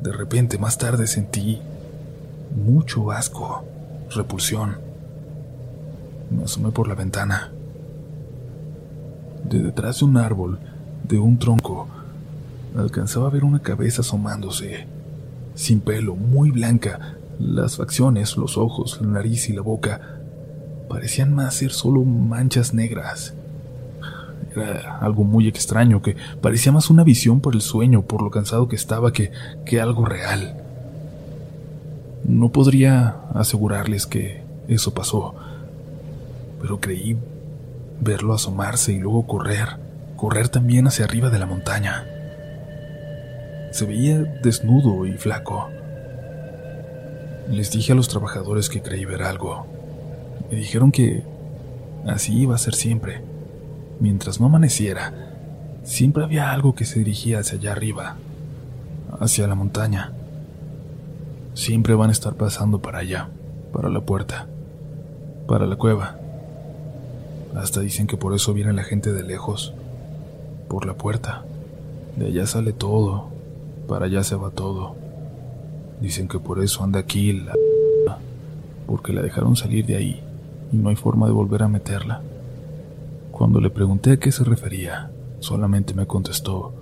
[0.00, 1.60] de repente más tarde sentí
[2.54, 3.64] mucho asco,
[4.10, 4.93] repulsión.
[6.30, 7.52] Me asomé por la ventana.
[9.48, 10.58] De detrás de un árbol,
[11.06, 11.88] de un tronco,
[12.76, 14.86] alcanzaba a ver una cabeza asomándose,
[15.54, 20.00] sin pelo, muy blanca, las facciones, los ojos, la nariz y la boca
[20.88, 23.34] parecían más ser solo manchas negras.
[24.54, 28.68] Era algo muy extraño que parecía más una visión por el sueño, por lo cansado
[28.68, 29.32] que estaba, que,
[29.66, 30.56] que algo real.
[32.24, 35.34] No podría asegurarles que eso pasó,
[36.64, 37.18] pero creí
[38.00, 39.76] verlo asomarse y luego correr,
[40.16, 42.06] correr también hacia arriba de la montaña.
[43.70, 45.68] Se veía desnudo y flaco.
[47.50, 49.66] Les dije a los trabajadores que creí ver algo.
[50.50, 51.22] Me dijeron que
[52.06, 53.20] así iba a ser siempre.
[54.00, 55.12] Mientras no amaneciera,
[55.82, 58.16] siempre había algo que se dirigía hacia allá arriba,
[59.20, 60.14] hacia la montaña.
[61.52, 63.28] Siempre van a estar pasando para allá,
[63.70, 64.46] para la puerta,
[65.46, 66.23] para la cueva.
[67.54, 69.72] Hasta dicen que por eso viene la gente de lejos,
[70.68, 71.44] por la puerta.
[72.16, 73.28] De allá sale todo,
[73.88, 74.96] para allá se va todo.
[76.00, 77.54] Dicen que por eso anda aquí la...
[78.86, 80.22] porque la dejaron salir de ahí
[80.72, 82.22] y no hay forma de volver a meterla.
[83.30, 86.72] Cuando le pregunté a qué se refería, solamente me contestó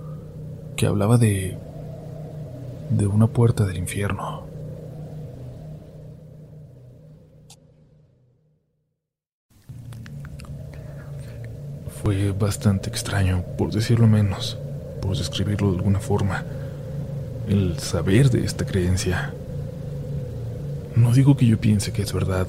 [0.75, 1.57] que hablaba de...
[2.89, 4.52] de una puerta del infierno.
[12.03, 14.57] Fue bastante extraño, por decirlo menos,
[15.01, 16.43] por describirlo de alguna forma
[17.47, 19.33] el saber de esta creencia.
[20.95, 22.47] No digo que yo piense que es verdad,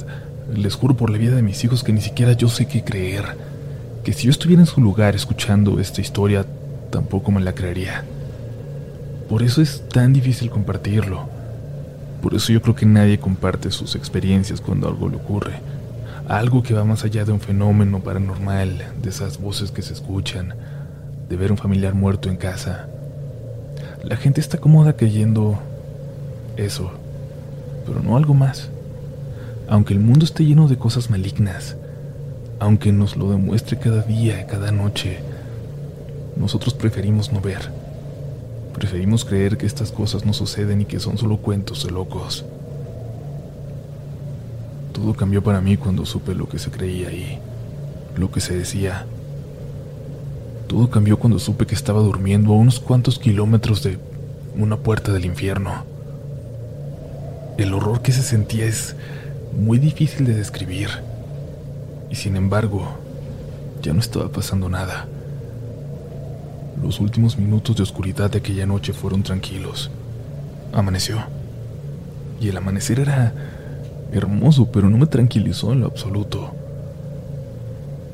[0.54, 3.36] les juro por la vida de mis hijos que ni siquiera yo sé qué creer,
[4.02, 6.44] que si yo estuviera en su lugar escuchando esta historia,
[6.90, 8.04] tampoco me la creería.
[9.28, 11.28] Por eso es tan difícil compartirlo,
[12.22, 15.73] Por eso yo creo que nadie comparte sus experiencias cuando algo le ocurre.
[16.28, 20.54] Algo que va más allá de un fenómeno paranormal, de esas voces que se escuchan,
[21.28, 22.88] de ver un familiar muerto en casa.
[24.02, 25.58] La gente está cómoda creyendo
[26.56, 26.92] eso,
[27.86, 28.70] pero no algo más.
[29.68, 31.76] Aunque el mundo esté lleno de cosas malignas,
[32.58, 35.18] aunque nos lo demuestre cada día, cada noche,
[36.36, 37.70] nosotros preferimos no ver.
[38.72, 42.46] Preferimos creer que estas cosas no suceden y que son solo cuentos de locos.
[44.94, 47.40] Todo cambió para mí cuando supe lo que se creía y
[48.16, 49.06] lo que se decía.
[50.68, 53.98] Todo cambió cuando supe que estaba durmiendo a unos cuantos kilómetros de
[54.56, 55.84] una puerta del infierno.
[57.58, 58.94] El horror que se sentía es
[59.58, 60.88] muy difícil de describir.
[62.08, 62.86] Y sin embargo,
[63.82, 65.08] ya no estaba pasando nada.
[66.80, 69.90] Los últimos minutos de oscuridad de aquella noche fueron tranquilos.
[70.72, 71.18] Amaneció.
[72.40, 73.32] Y el amanecer era
[74.18, 76.54] hermoso, pero no me tranquilizó en lo absoluto.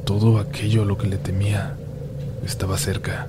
[0.04, 1.74] Todo aquello a lo que le temía
[2.44, 3.26] estaba cerca.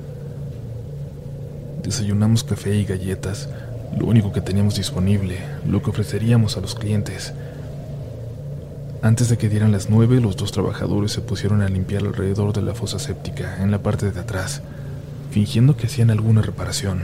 [1.84, 3.50] Desayunamos café y galletas,
[3.98, 7.34] lo único que teníamos disponible, lo que ofreceríamos a los clientes.
[9.02, 12.62] Antes de que dieran las nueve, los dos trabajadores se pusieron a limpiar alrededor de
[12.62, 14.62] la fosa séptica, en la parte de atrás,
[15.32, 17.02] fingiendo que hacían alguna reparación.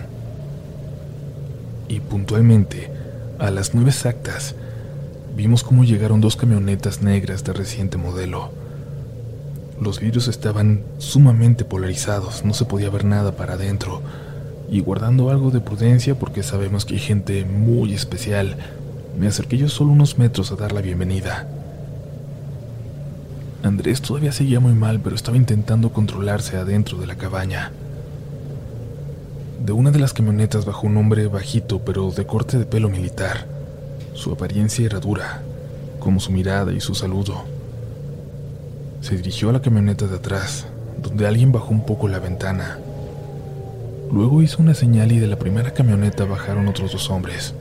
[1.87, 2.91] Y puntualmente,
[3.39, 4.55] a las nueve exactas,
[5.37, 8.49] vimos cómo llegaron dos camionetas negras de reciente modelo.
[9.79, 14.01] Los vidrios estaban sumamente polarizados, no se podía ver nada para adentro,
[14.67, 18.57] y guardando algo de prudencia porque sabemos que hay gente muy especial,
[19.19, 21.47] me acerqué yo solo unos metros a dar la bienvenida.
[23.61, 27.71] Andrés todavía seguía muy mal, pero estaba intentando controlarse adentro de la cabaña.
[29.63, 33.56] De una de las camionetas bajó un hombre bajito, pero de corte de pelo militar.
[34.17, 35.43] Su apariencia era dura,
[35.99, 37.43] como su mirada y su saludo.
[39.01, 40.65] Se dirigió a la camioneta de atrás,
[41.03, 42.79] donde alguien bajó un poco la ventana.
[44.11, 47.53] Luego hizo una señal y de la primera camioneta bajaron otros dos hombres.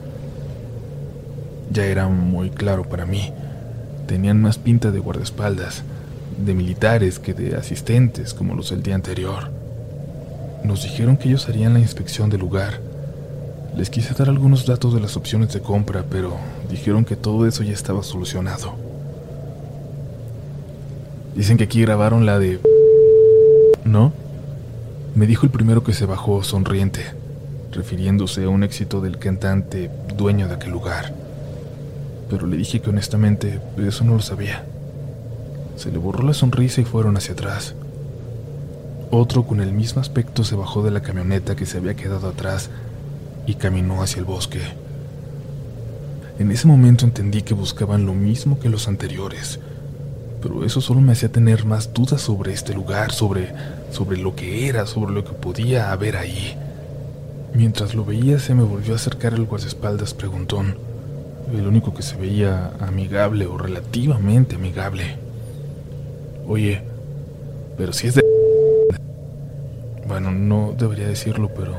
[1.71, 3.31] Ya era muy claro para mí.
[4.07, 5.83] Tenían más pinta de guardaespaldas,
[6.43, 9.51] de militares que de asistentes como los del día anterior.
[10.63, 12.86] Nos dijeron que ellos harían la inspección del lugar
[13.77, 16.35] les quise dar algunos datos de las opciones de compra, pero
[16.67, 18.73] dijeron que todo eso ya estaba solucionado.
[21.35, 22.59] Dicen que aquí grabaron la de...
[23.85, 24.11] ¿No?
[25.13, 27.05] Me dijo el primero que se bajó sonriente,
[27.71, 31.13] refiriéndose a un éxito del cantante dueño de aquel lugar.
[32.31, 34.65] Pero le dije que honestamente eso no lo sabía.
[35.75, 37.75] Se le borró la sonrisa y fueron hacia atrás.
[39.11, 42.71] Otro con el mismo aspecto se bajó de la camioneta que se había quedado atrás
[43.47, 44.59] y caminó hacia el bosque.
[46.37, 49.59] En ese momento entendí que buscaban lo mismo que los anteriores,
[50.43, 53.53] pero eso solo me hacía tener más dudas sobre este lugar, sobre,
[53.91, 56.55] sobre lo que era, sobre lo que podía haber ahí.
[57.55, 60.77] Mientras lo veía se me volvió a acercar el guardaespaldas preguntón,
[61.51, 65.15] el único que se veía amigable o relativamente amigable.
[66.45, 66.81] Oye,
[67.77, 68.21] pero si es de...
[70.05, 71.75] Bueno, no debería decirlo, pero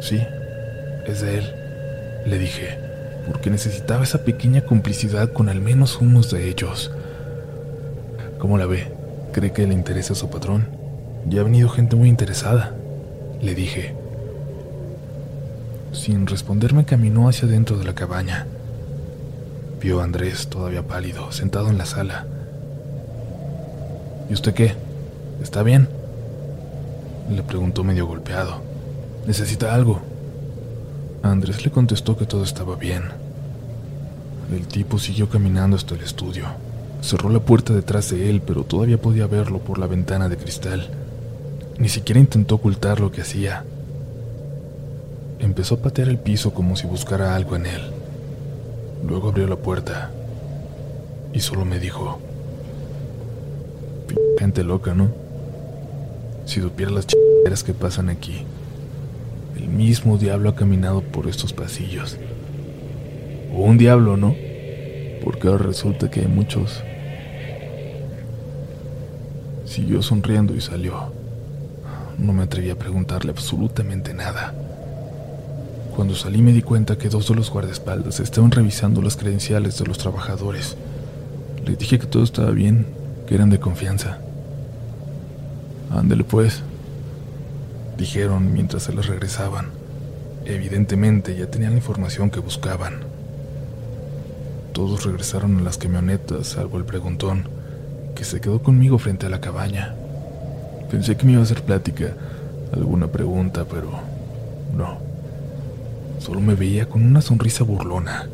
[0.00, 0.18] sí,
[1.06, 1.54] es de él,
[2.26, 2.78] le dije,
[3.26, 6.90] porque necesitaba esa pequeña complicidad con al menos unos de ellos.
[8.38, 8.92] ¿Cómo la ve?
[9.32, 10.66] ¿Cree que le interesa a su patrón?
[11.28, 12.74] Ya ha venido gente muy interesada,
[13.40, 13.94] le dije.
[15.92, 18.46] Sin responderme caminó hacia dentro de la cabaña.
[19.80, 22.26] Vio a Andrés todavía pálido, sentado en la sala.
[24.30, 24.74] ¿Y usted qué?
[25.42, 25.88] ¿Está bien?
[27.30, 28.60] Le preguntó medio golpeado.
[29.26, 30.11] ¿Necesita algo?
[31.22, 33.04] Andrés le contestó que todo estaba bien.
[34.52, 36.46] El tipo siguió caminando hasta el estudio.
[37.00, 40.88] Cerró la puerta detrás de él, pero todavía podía verlo por la ventana de cristal.
[41.78, 43.64] Ni siquiera intentó ocultar lo que hacía.
[45.38, 47.82] Empezó a patear el piso como si buscara algo en él.
[49.06, 50.10] Luego abrió la puerta
[51.32, 52.18] y solo me dijo,
[54.38, 55.08] gente loca, ¿no?
[56.46, 58.44] Si supiera las chingaderas que pasan aquí.
[59.56, 62.18] El mismo diablo ha caminado por estos pasillos.
[63.54, 64.34] O un diablo, ¿no?
[65.22, 66.82] Porque ahora resulta que hay muchos.
[69.64, 71.12] Siguió sonriendo y salió.
[72.18, 74.54] No me atreví a preguntarle absolutamente nada.
[75.94, 79.86] Cuando salí me di cuenta que dos de los guardaespaldas estaban revisando las credenciales de
[79.86, 80.76] los trabajadores.
[81.66, 82.86] Les dije que todo estaba bien,
[83.26, 84.18] que eran de confianza.
[85.90, 86.62] Ándele pues,
[87.96, 89.66] dijeron mientras se les regresaban.
[90.44, 93.00] Evidentemente ya tenían la información que buscaban.
[94.72, 97.44] Todos regresaron a las camionetas, salvo el preguntón,
[98.14, 99.94] que se quedó conmigo frente a la cabaña.
[100.90, 102.14] Pensé que me iba a hacer plática,
[102.72, 103.90] alguna pregunta, pero
[104.76, 104.98] no.
[106.18, 108.28] Solo me veía con una sonrisa burlona.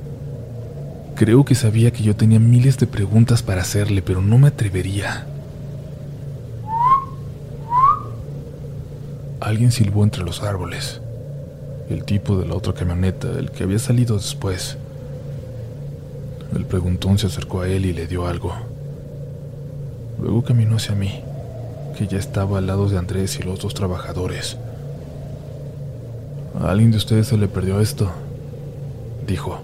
[1.14, 5.26] Creo que sabía que yo tenía miles de preguntas para hacerle, pero no me atrevería.
[9.40, 11.00] Alguien silbó entre los árboles.
[11.88, 14.76] El tipo de la otra camioneta, el que había salido después.
[16.54, 18.52] El preguntón se acercó a él y le dio algo.
[20.20, 21.22] Luego caminó hacia mí,
[21.96, 24.56] que ya estaba al lado de Andrés y los dos trabajadores.
[26.60, 28.10] ¿A alguien de ustedes se le perdió esto?
[29.24, 29.60] Dijo,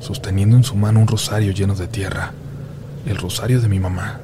[0.00, 2.32] sosteniendo en su mano un rosario lleno de tierra,
[3.06, 4.20] el rosario de mi mamá.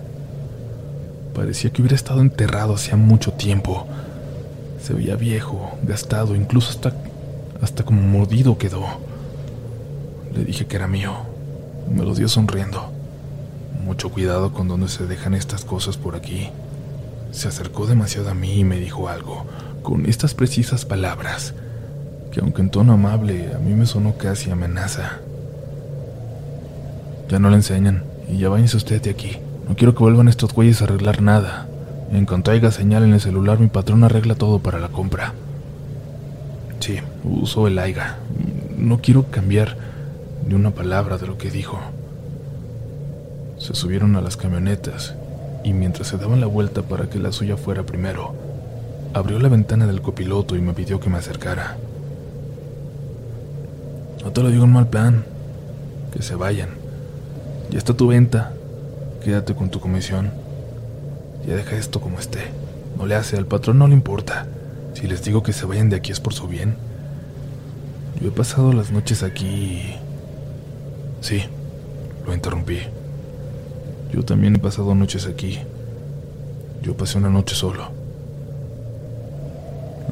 [1.35, 3.87] Parecía que hubiera estado enterrado hacía mucho tiempo,
[4.83, 6.93] se veía viejo, gastado, incluso hasta,
[7.61, 8.85] hasta como mordido quedó.
[10.35, 11.13] Le dije que era mío.
[11.95, 12.91] Me lo dio sonriendo.
[13.85, 16.51] Mucho cuidado con donde se dejan estas cosas por aquí.
[17.31, 19.47] Se acercó demasiado a mí y me dijo algo,
[19.83, 21.55] con estas precisas palabras,
[22.31, 25.19] que aunque en tono amable, a mí me sonó casi amenaza.
[27.29, 29.39] Ya no le enseñan, y ya váyanse usted de aquí.
[29.69, 31.69] No quiero que vuelvan estos güeyes a arreglar nada.
[32.13, 35.33] En cuanto haya señal en el celular, mi patrón arregla todo para la compra.
[36.81, 38.19] Sí, uso el AIGA.
[38.77, 39.79] No quiero cambiar
[40.47, 41.79] ni una palabra de lo que dijo.
[43.57, 45.15] Se subieron a las camionetas
[45.65, 48.35] y mientras se daban la vuelta para que la suya fuera primero,
[49.15, 51.79] abrió la ventana del copiloto y me pidió que me acercara.
[54.23, 55.25] No te lo digo en mal plan.
[56.13, 56.69] Que se vayan.
[57.71, 58.53] Ya está tu venta.
[59.25, 60.42] Quédate con tu comisión.
[61.47, 62.41] Ya deja esto como esté.
[62.97, 64.47] No le hace, al patrón no le importa.
[64.95, 66.77] Si les digo que se vayan de aquí es por su bien.
[68.21, 69.83] Yo he pasado las noches aquí.
[71.21, 71.43] Sí,
[72.27, 72.79] lo interrumpí.
[74.13, 75.59] Yo también he pasado noches aquí.
[76.83, 77.91] Yo pasé una noche solo.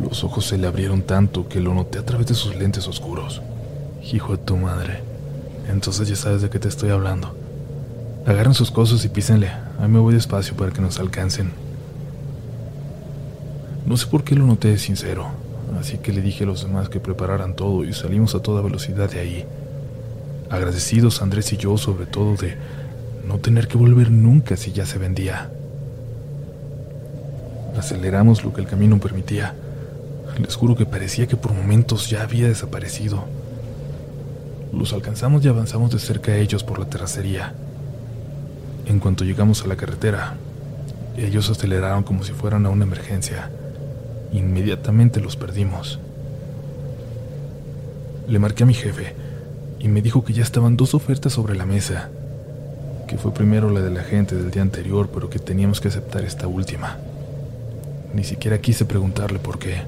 [0.02, 3.42] Los ojos se le abrieron tanto que lo noté a través de sus lentes oscuros.
[4.12, 5.00] Hijo de tu madre.
[5.68, 7.34] Entonces ya sabes de qué te estoy hablando.
[8.26, 9.50] Agarren sus cosas y písenle.
[9.80, 11.52] A mí me voy despacio para que nos alcancen.
[13.86, 15.28] No sé por qué lo noté sincero,
[15.80, 19.10] así que le dije a los demás que prepararan todo y salimos a toda velocidad
[19.10, 19.46] de ahí.
[20.50, 22.56] Agradecidos Andrés y yo sobre todo de
[23.26, 25.50] no tener que volver nunca si ya se vendía.
[27.78, 29.54] Aceleramos lo que el camino permitía.
[30.38, 33.24] Les juro que parecía que por momentos ya había desaparecido.
[34.74, 37.54] Los alcanzamos y avanzamos de cerca a ellos por la terracería.
[38.90, 40.34] En cuanto llegamos a la carretera,
[41.16, 43.48] ellos aceleraron como si fueran a una emergencia.
[44.32, 46.00] Inmediatamente los perdimos.
[48.26, 49.14] Le marqué a mi jefe
[49.78, 52.08] y me dijo que ya estaban dos ofertas sobre la mesa,
[53.06, 56.24] que fue primero la de la gente del día anterior, pero que teníamos que aceptar
[56.24, 56.96] esta última.
[58.12, 59.82] Ni siquiera quise preguntarle por qué.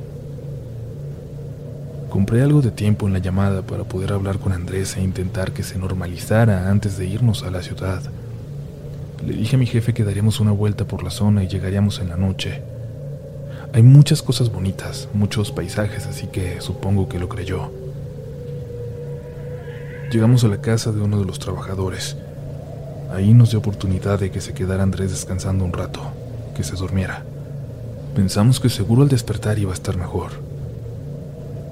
[2.08, 5.64] Compré algo de tiempo en la llamada para poder hablar con Andrés e intentar que
[5.64, 8.00] se normalizara antes de irnos a la ciudad.
[9.26, 12.08] Le dije a mi jefe que daríamos una vuelta por la zona y llegaríamos en
[12.08, 12.60] la noche.
[13.72, 17.70] Hay muchas cosas bonitas, muchos paisajes, así que supongo que lo creyó.
[20.10, 22.16] Llegamos a la casa de uno de los trabajadores.
[23.14, 26.00] Ahí nos dio oportunidad de que se quedara Andrés descansando un rato,
[26.56, 27.24] que se durmiera.
[28.16, 30.32] Pensamos que seguro al despertar iba a estar mejor.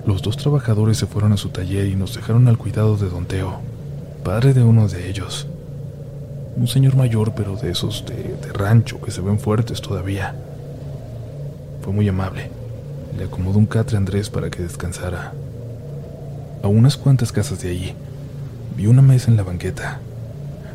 [0.07, 3.26] Los dos trabajadores se fueron a su taller y nos dejaron al cuidado de Don
[3.26, 3.61] Teo,
[4.22, 5.48] padre de uno de ellos
[6.57, 10.34] un señor mayor, pero de esos de, rancho que se ven fuertes todavía.
[11.82, 12.51] Fue muy amable.
[13.16, 15.32] Le acomodó un catre a Andrés para que descansara.
[16.62, 17.94] A unas cuantas casas de allí,
[18.76, 20.01] vi una mesa en la banqueta.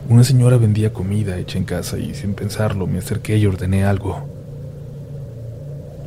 [0.09, 4.26] Una señora vendía comida hecha en casa y sin pensarlo me acerqué y ordené algo.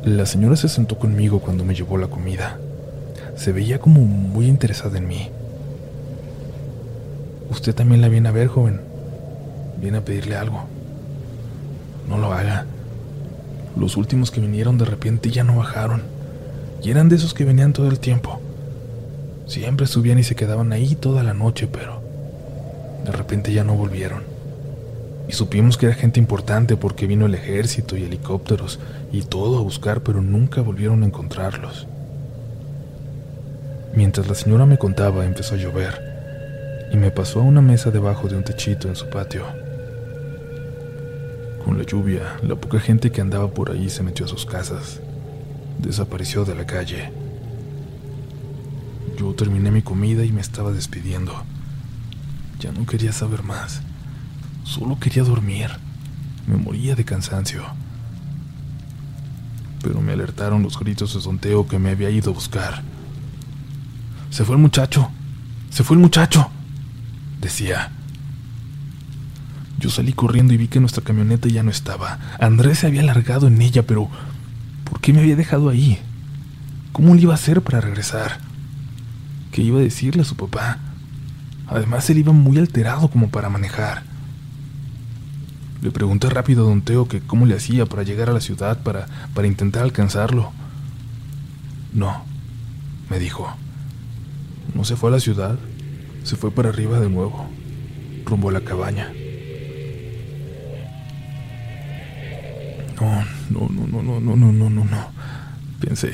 [0.03, 2.57] La señora se sentó conmigo cuando me llevó la comida.
[3.35, 5.29] Se veía como muy interesada en mí.
[7.49, 8.81] Usted también la viene a ver, joven,
[9.79, 10.65] viene a pedirle algo.
[12.07, 12.65] No lo haga.
[13.77, 16.01] Los últimos que vinieron de repente ya no bajaron.
[16.83, 18.39] Y eran de esos que venían todo el tiempo.
[19.47, 22.01] Siempre subían y se quedaban ahí toda la noche, pero
[23.05, 24.23] de repente ya no volvieron.
[25.27, 28.79] Y supimos que era gente importante porque vino el ejército y helicópteros
[29.11, 31.87] y todo a buscar, pero nunca volvieron a encontrarlos.
[33.93, 36.09] Mientras la señora me contaba, empezó a llover
[36.91, 39.45] y me pasó a una mesa debajo de un techito en su patio.
[41.69, 45.01] Con la lluvia, la poca gente que andaba por ahí se metió a sus casas.
[45.77, 47.11] Desapareció de la calle.
[49.19, 51.31] Yo terminé mi comida y me estaba despidiendo.
[52.59, 53.83] Ya no quería saber más.
[54.63, 55.69] Solo quería dormir.
[56.47, 57.63] Me moría de cansancio.
[59.83, 62.81] Pero me alertaron los gritos de Teo que me había ido a buscar.
[64.31, 65.11] Se fue el muchacho.
[65.69, 66.49] Se fue el muchacho.
[67.39, 67.91] Decía.
[69.79, 72.19] Yo salí corriendo y vi que nuestra camioneta ya no estaba.
[72.39, 74.09] Andrés se había largado en ella, pero
[74.83, 75.99] ¿por qué me había dejado ahí?
[76.91, 78.39] ¿Cómo le iba a hacer para regresar?
[79.53, 80.79] ¿Qué iba a decirle a su papá?
[81.65, 84.03] Además, él iba muy alterado como para manejar.
[85.81, 88.83] Le pregunté rápido a don Teo que cómo le hacía para llegar a la ciudad
[88.83, 90.51] para, para intentar alcanzarlo.
[91.93, 92.25] No,
[93.09, 93.55] me dijo.
[94.75, 95.57] No se fue a la ciudad,
[96.23, 97.47] se fue para arriba de nuevo,
[98.25, 99.13] rumbo a la cabaña.
[102.99, 105.07] No, no, no, no, no, no, no, no, no, no.
[105.79, 106.13] Pensé,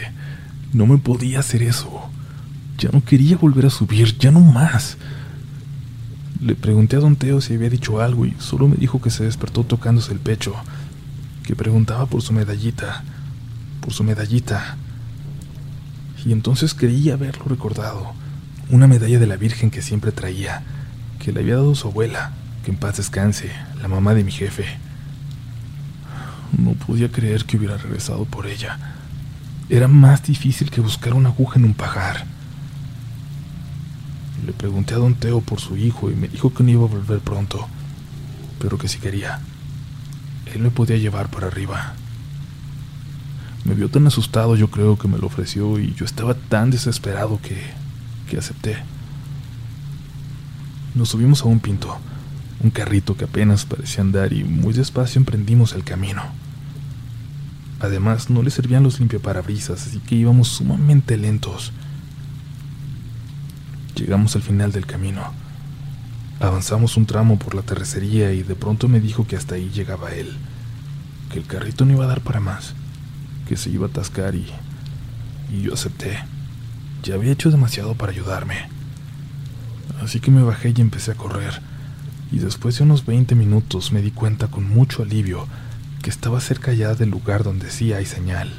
[0.73, 2.09] no me podía hacer eso.
[2.77, 4.97] Ya no quería volver a subir, ya no más.
[6.41, 9.23] Le pregunté a don Teo si había dicho algo y solo me dijo que se
[9.23, 10.53] despertó tocándose el pecho,
[11.43, 13.03] que preguntaba por su medallita,
[13.81, 14.77] por su medallita.
[16.25, 18.13] Y entonces creí haberlo recordado,
[18.69, 20.63] una medalla de la Virgen que siempre traía,
[21.19, 22.33] que le había dado su abuela,
[22.63, 23.49] que en paz descanse,
[23.81, 24.65] la mamá de mi jefe.
[26.57, 28.77] No podía creer que hubiera regresado por ella.
[29.69, 32.25] Era más difícil que buscar una aguja en un pajar.
[34.45, 36.87] Le pregunté a don Teo por su hijo y me dijo que no iba a
[36.87, 37.67] volver pronto,
[38.59, 39.39] pero que si quería,
[40.53, 41.93] él me podía llevar para arriba.
[43.63, 47.39] Me vio tan asustado, yo creo que me lo ofreció y yo estaba tan desesperado
[47.41, 47.59] que,
[48.29, 48.77] que acepté.
[50.93, 51.97] Nos subimos a un pinto,
[52.61, 56.21] un carrito que apenas parecía andar y muy despacio emprendimos el camino.
[57.85, 61.71] Además, no le servían los limpiaparabrisas, así que íbamos sumamente lentos.
[63.95, 65.21] Llegamos al final del camino.
[66.39, 70.13] Avanzamos un tramo por la terracería y de pronto me dijo que hasta ahí llegaba
[70.13, 70.35] él,
[71.31, 72.73] que el carrito no iba a dar para más,
[73.47, 74.47] que se iba a atascar y,
[75.51, 76.17] y yo acepté.
[77.03, 78.67] Ya había hecho demasiado para ayudarme.
[80.01, 81.61] Así que me bajé y empecé a correr,
[82.31, 85.47] y después de unos 20 minutos me di cuenta con mucho alivio
[86.05, 88.53] que estaba cerca ya del lugar donde sí hay señal.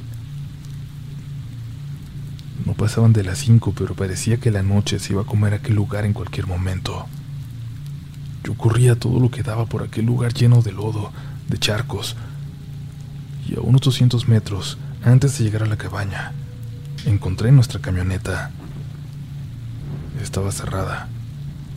[2.65, 5.77] No pasaban de las cinco, pero parecía que la noche se iba a comer aquel
[5.77, 7.07] lugar en cualquier momento.
[8.43, 11.13] Yo corría todo lo que daba por aquel lugar lleno de lodo,
[11.47, 12.17] de charcos,
[13.49, 16.33] y a unos 200 metros, antes de llegar a la cabaña,
[17.05, 18.51] encontré nuestra camioneta.
[20.21, 21.09] Estaba cerrada.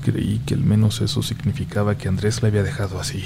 [0.04, 3.24] Creí que al menos eso significaba que Andrés la había dejado así.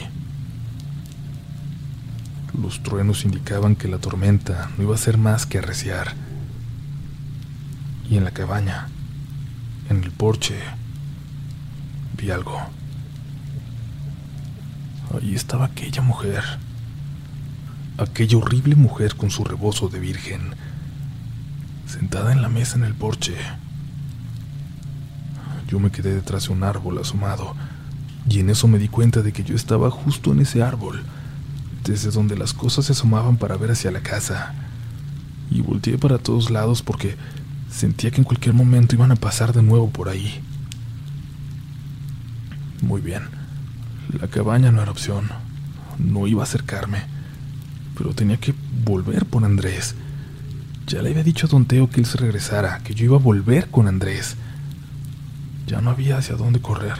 [2.59, 6.13] Los truenos indicaban que la tormenta no iba a ser más que arreciar.
[8.09, 8.89] Y en la cabaña,
[9.89, 10.55] en el porche,
[12.15, 12.61] vi algo.
[15.15, 16.43] Ahí estaba aquella mujer.
[17.97, 20.41] Aquella horrible mujer con su rebozo de virgen,
[21.87, 23.35] sentada en la mesa en el porche.
[25.67, 27.55] Yo me quedé detrás de un árbol asomado,
[28.29, 31.03] y en eso me di cuenta de que yo estaba justo en ese árbol
[31.83, 34.53] desde donde las cosas se asomaban para ver hacia la casa,
[35.51, 37.15] y volteé para todos lados porque
[37.69, 40.41] sentía que en cualquier momento iban a pasar de nuevo por ahí.
[42.81, 43.23] Muy bien,
[44.19, 45.29] la cabaña no era opción,
[45.97, 47.03] no iba a acercarme,
[47.97, 48.53] pero tenía que
[48.83, 49.95] volver por Andrés.
[50.87, 53.19] Ya le había dicho a Don Teo que él se regresara, que yo iba a
[53.19, 54.35] volver con Andrés.
[55.65, 56.95] Ya no había hacia dónde correr.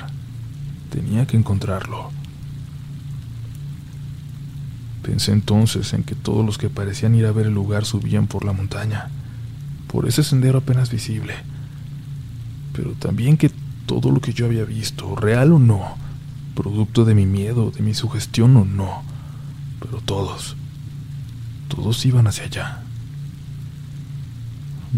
[0.90, 2.12] Tenía que encontrarlo.
[5.04, 8.46] Pensé entonces en que todos los que parecían ir a ver el lugar subían por
[8.46, 9.10] la montaña,
[9.88, 11.36] por ese sendero apenas visible,
[12.72, 13.52] pero también que
[13.86, 15.98] todo lo que yo había visto, real o no,
[16.56, 19.04] producto de mi miedo, de mi sugestión o no,
[19.82, 20.56] pero todos,
[21.68, 22.84] todos iban hacia allá.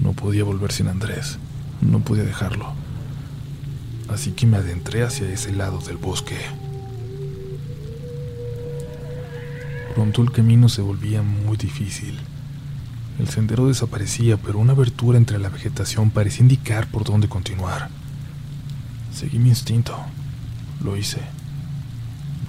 [0.02, 1.40] No podía volver sin Andrés,
[1.82, 2.74] no podía dejarlo.
[4.08, 6.38] Así que me adentré hacia ese lado del bosque.
[9.96, 12.20] Pronto el camino se volvía muy difícil.
[13.18, 17.88] El sendero desaparecía, pero una abertura entre la vegetación parecía indicar por dónde continuar.
[19.14, 19.98] Seguí mi instinto.
[20.84, 21.22] Lo hice.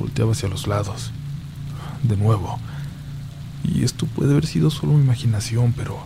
[0.00, 1.12] Volteaba hacia los lados.
[2.02, 2.58] De nuevo.
[3.62, 6.00] Y esto puede haber sido solo mi imaginación, pero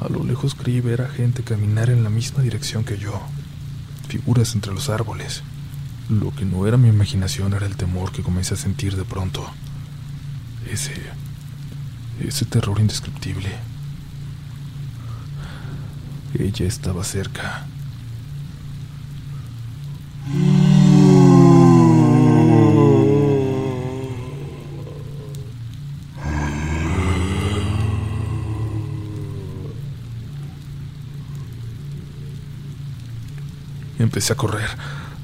[0.00, 3.20] a lo lejos creí ver a gente caminar en la misma dirección que yo.
[4.08, 5.42] Figuras entre los árboles.
[6.08, 9.46] Lo que no era mi imaginación era el temor que comencé a sentir de pronto.
[10.66, 10.94] Ese.
[12.20, 13.48] ese terror indescriptible.
[16.38, 17.66] Ella estaba cerca.
[33.98, 34.68] Empecé a correr,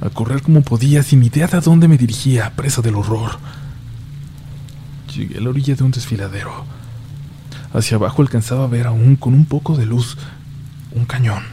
[0.00, 3.38] a correr como podía sin idea de a dónde me dirigía, presa del horror.
[5.14, 6.64] Llegué a la orilla de un desfiladero.
[7.72, 10.16] Hacia abajo alcanzaba a ver aún con un poco de luz
[10.92, 11.44] un cañón,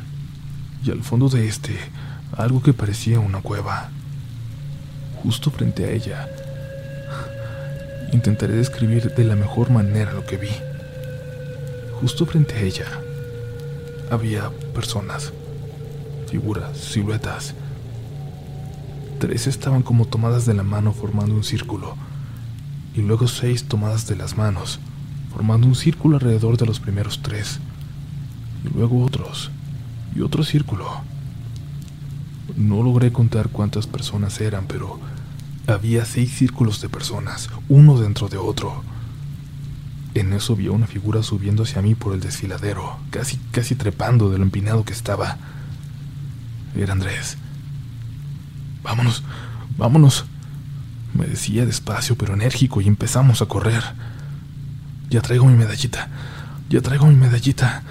[0.83, 1.77] y al fondo de este
[2.35, 3.91] algo que parecía una cueva.
[5.21, 6.27] Justo frente a ella.
[8.13, 10.51] Intentaré describir de la mejor manera lo que vi.
[11.99, 12.87] Justo frente a ella
[14.09, 15.33] había personas,
[16.27, 17.53] figuras, siluetas.
[19.19, 21.95] Tres estaban como tomadas de la mano formando un círculo,
[22.95, 24.79] y luego seis tomadas de las manos,
[25.31, 27.59] formando un círculo alrededor de los primeros tres,
[28.65, 29.51] y luego otros,
[30.15, 30.87] y otro círculo.
[32.55, 34.99] No logré contar cuántas personas eran, pero
[35.67, 38.83] había seis círculos de personas, uno dentro de otro.
[40.13, 44.37] En eso vi una figura subiendo hacia mí por el desfiladero, casi, casi trepando de
[44.37, 45.37] lo empinado que estaba.
[46.75, 47.37] Era Andrés.
[48.83, 49.23] Vámonos,
[49.77, 50.25] vámonos,
[51.13, 53.83] me decía despacio pero enérgico y empezamos a correr.
[55.09, 56.09] Ya traigo mi medallita,
[56.69, 57.83] ya traigo mi medallita.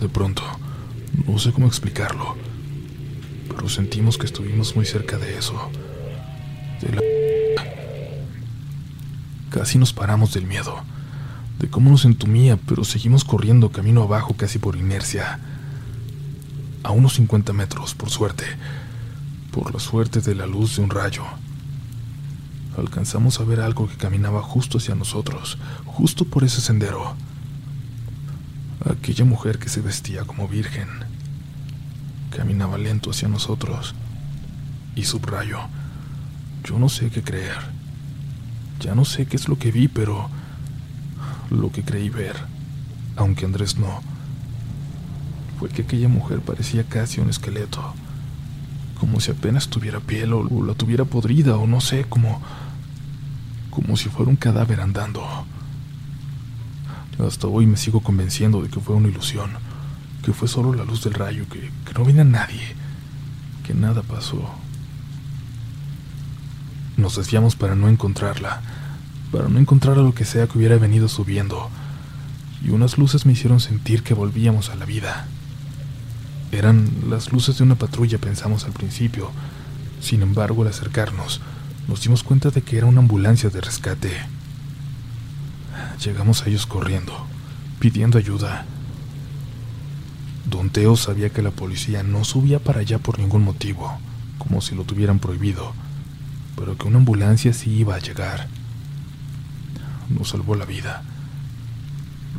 [0.00, 0.42] De pronto,
[1.26, 2.36] no sé cómo explicarlo,
[3.48, 5.70] pero sentimos que estuvimos muy cerca de eso.
[6.80, 7.00] De la...
[9.50, 10.82] Casi nos paramos del miedo,
[11.60, 15.38] de cómo nos entumía, pero seguimos corriendo camino abajo casi por inercia.
[16.82, 18.44] A unos 50 metros, por suerte,
[19.52, 21.24] por la suerte de la luz de un rayo.
[22.76, 27.14] Alcanzamos a ver algo que caminaba justo hacia nosotros, justo por ese sendero
[28.88, 30.88] aquella mujer que se vestía como virgen.
[32.34, 33.94] Caminaba lento hacia nosotros.
[34.96, 35.60] Y subrayo,
[36.64, 37.58] yo no sé qué creer.
[38.80, 40.30] Ya no sé qué es lo que vi, pero
[41.50, 42.36] lo que creí ver,
[43.16, 44.00] aunque Andrés no,
[45.58, 47.94] fue que aquella mujer parecía casi un esqueleto,
[48.98, 52.40] como si apenas tuviera piel o la tuviera podrida o no sé, como
[53.70, 55.22] como si fuera un cadáver andando.
[57.24, 59.50] Hasta hoy me sigo convenciendo de que fue una ilusión,
[60.24, 62.74] que fue solo la luz del rayo, que, no vino nadie,
[63.64, 64.54] que nada pasó.
[66.96, 68.60] Nos desviamos para no encontrarla,
[69.30, 71.70] para no encontrar a lo que sea que hubiera venido subiendo,
[72.64, 75.26] y unas luces me hicieron sentir que volvíamos a la vida.
[76.52, 79.30] Eran las luces de una patrulla, pensamos al principio.
[80.00, 81.40] Sin embargo, al acercarnos,
[81.88, 84.12] nos dimos cuenta de que era una ambulancia de rescate.
[86.04, 87.12] Llegamos a ellos corriendo,
[87.78, 88.64] pidiendo ayuda.
[90.46, 93.98] Don Teo sabía que la policía no subía para allá por ningún motivo,
[94.38, 95.72] como si lo tuvieran prohibido,
[96.56, 98.48] pero que una ambulancia sí iba a llegar.
[100.10, 101.02] Nos salvó la vida.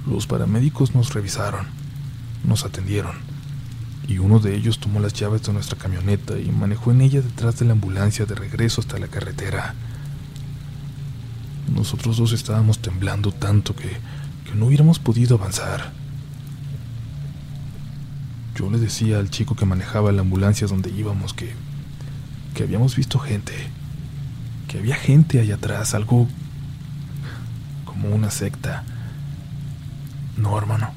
[0.08, 1.68] Los paramédicos nos revisaron,
[2.44, 3.16] nos atendieron,
[4.08, 7.60] y uno de ellos tomó las llaves de nuestra camioneta y manejó en ella detrás
[7.60, 9.76] de la ambulancia de regreso hasta la carretera.
[11.74, 13.98] Nosotros dos estábamos temblando tanto que,
[14.56, 15.94] no hubiéramos podido avanzar.
[18.56, 21.54] Yo le decía al chico que manejaba la ambulancia donde íbamos que,
[22.54, 23.54] que habíamos visto gente,
[24.68, 26.28] que había gente allá atrás, algo
[28.02, 28.84] como una secta.
[30.38, 30.92] No, hermano,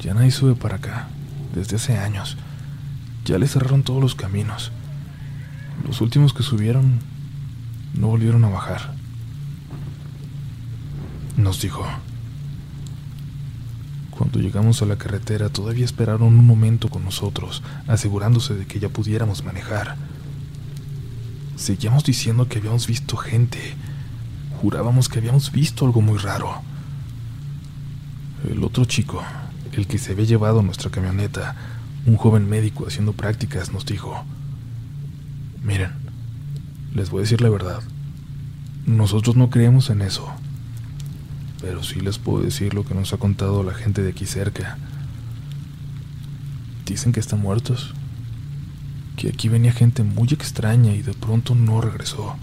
[0.00, 1.08] ya nadie sube para acá,
[1.54, 2.36] desde hace años.
[3.24, 4.72] Ya le cerraron todos los caminos.
[5.86, 6.98] Los últimos que subieron
[7.94, 8.98] no volvieron a bajar
[11.38, 11.86] nos dijo.
[14.10, 18.88] Cuando llegamos a la carretera todavía esperaron un momento con nosotros, asegurándose de que ya
[18.88, 19.96] pudiéramos manejar.
[21.56, 23.76] Seguíamos diciendo que habíamos visto gente.
[24.60, 26.62] Jurábamos que habíamos visto algo muy raro.
[28.50, 29.22] El otro chico,
[29.72, 31.56] el que se había llevado nuestra camioneta,
[32.06, 34.24] un joven médico haciendo prácticas, nos dijo,
[35.62, 35.92] miren,
[36.94, 37.82] les voy a decir la verdad,
[38.86, 40.32] nosotros no creemos en eso
[41.60, 44.78] pero sí les puedo decir lo que nos ha contado la gente de aquí cerca.
[46.86, 47.94] Dicen que están muertos,
[49.16, 52.36] que aquí venía gente muy extraña y de pronto no regresó,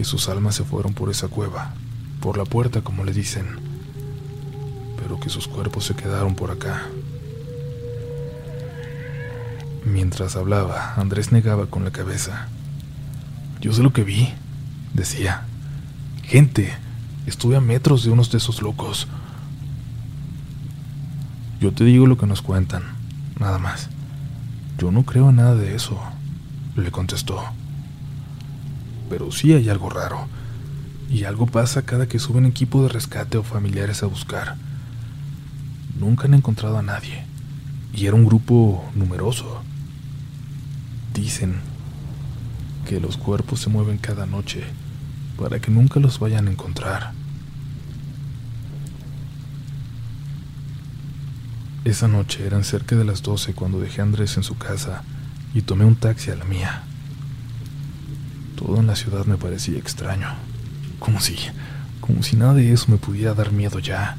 [0.00, 1.74] que sus almas se fueron por esa cueva,
[2.22, 3.46] por la puerta como le dicen,
[4.96, 6.86] pero que sus cuerpos se quedaron por acá.
[9.84, 12.48] Mientras hablaba, Andrés negaba con la cabeza.
[13.60, 14.32] Yo sé lo que vi,
[14.94, 15.44] decía.
[16.22, 16.72] Gente,
[17.26, 19.06] Estuve a metros de unos de esos locos.
[21.60, 22.84] Yo te digo lo que nos cuentan,
[23.38, 23.90] nada más.
[24.78, 26.00] Yo no creo en nada de eso,
[26.74, 27.44] le contestó.
[29.10, 30.26] Pero sí hay algo raro.
[31.10, 34.56] Y algo pasa cada que suben equipo de rescate o familiares a buscar.
[35.98, 37.26] Nunca han encontrado a nadie.
[37.92, 39.62] Y era un grupo numeroso.
[41.12, 41.56] Dicen
[42.88, 44.62] que los cuerpos se mueven cada noche
[45.36, 47.12] para que nunca los vayan a encontrar.
[51.84, 55.02] Esa noche eran cerca de las 12 cuando dejé a Andrés en su casa
[55.54, 56.84] y tomé un taxi a la mía.
[58.60, 60.28] Todo en la ciudad me parecía extraño,
[60.98, 61.34] como si,
[62.02, 64.18] como si nada de eso me pudiera dar miedo ya.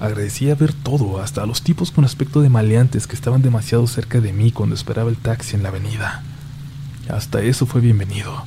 [0.00, 4.18] Agradecía ver todo, hasta a los tipos con aspecto de maleantes que estaban demasiado cerca
[4.22, 6.22] de mí cuando esperaba el taxi en la avenida.
[7.10, 8.44] Hasta eso fue bienvenido.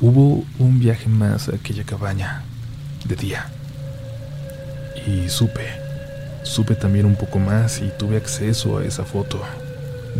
[0.00, 2.42] Hubo un viaje más a aquella cabaña,
[3.04, 3.50] de día.
[5.06, 5.68] Y supe,
[6.42, 9.42] supe también un poco más y tuve acceso a esa foto.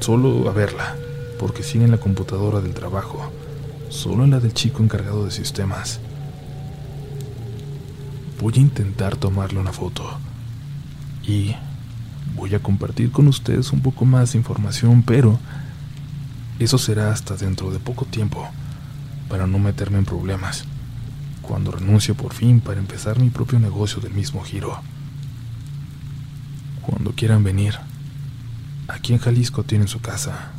[0.00, 0.96] Solo a verla,
[1.38, 3.30] porque sigue en la computadora del trabajo,
[3.88, 6.00] solo en la del chico encargado de sistemas.
[8.40, 10.04] Voy a intentar tomarle una foto.
[11.22, 11.54] Y
[12.34, 15.38] voy a compartir con ustedes un poco más de información, pero
[16.58, 18.48] eso será hasta dentro de poco tiempo
[19.28, 20.64] para no meterme en problemas,
[21.42, 24.80] cuando renuncio por fin para empezar mi propio negocio del mismo giro.
[26.82, 27.74] Cuando quieran venir,
[28.88, 30.52] aquí en Jalisco tienen su casa.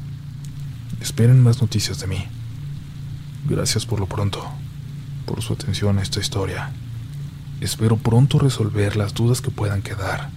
[1.01, 2.25] Esperen más noticias de mí.
[3.47, 4.43] Gracias por lo pronto,
[5.25, 6.71] por su atención a esta historia.
[7.61, 10.29] Espero pronto resolver las dudas que puedan quedar.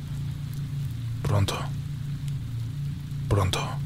[1.23, 1.57] Pronto.
[3.29, 3.86] Pronto.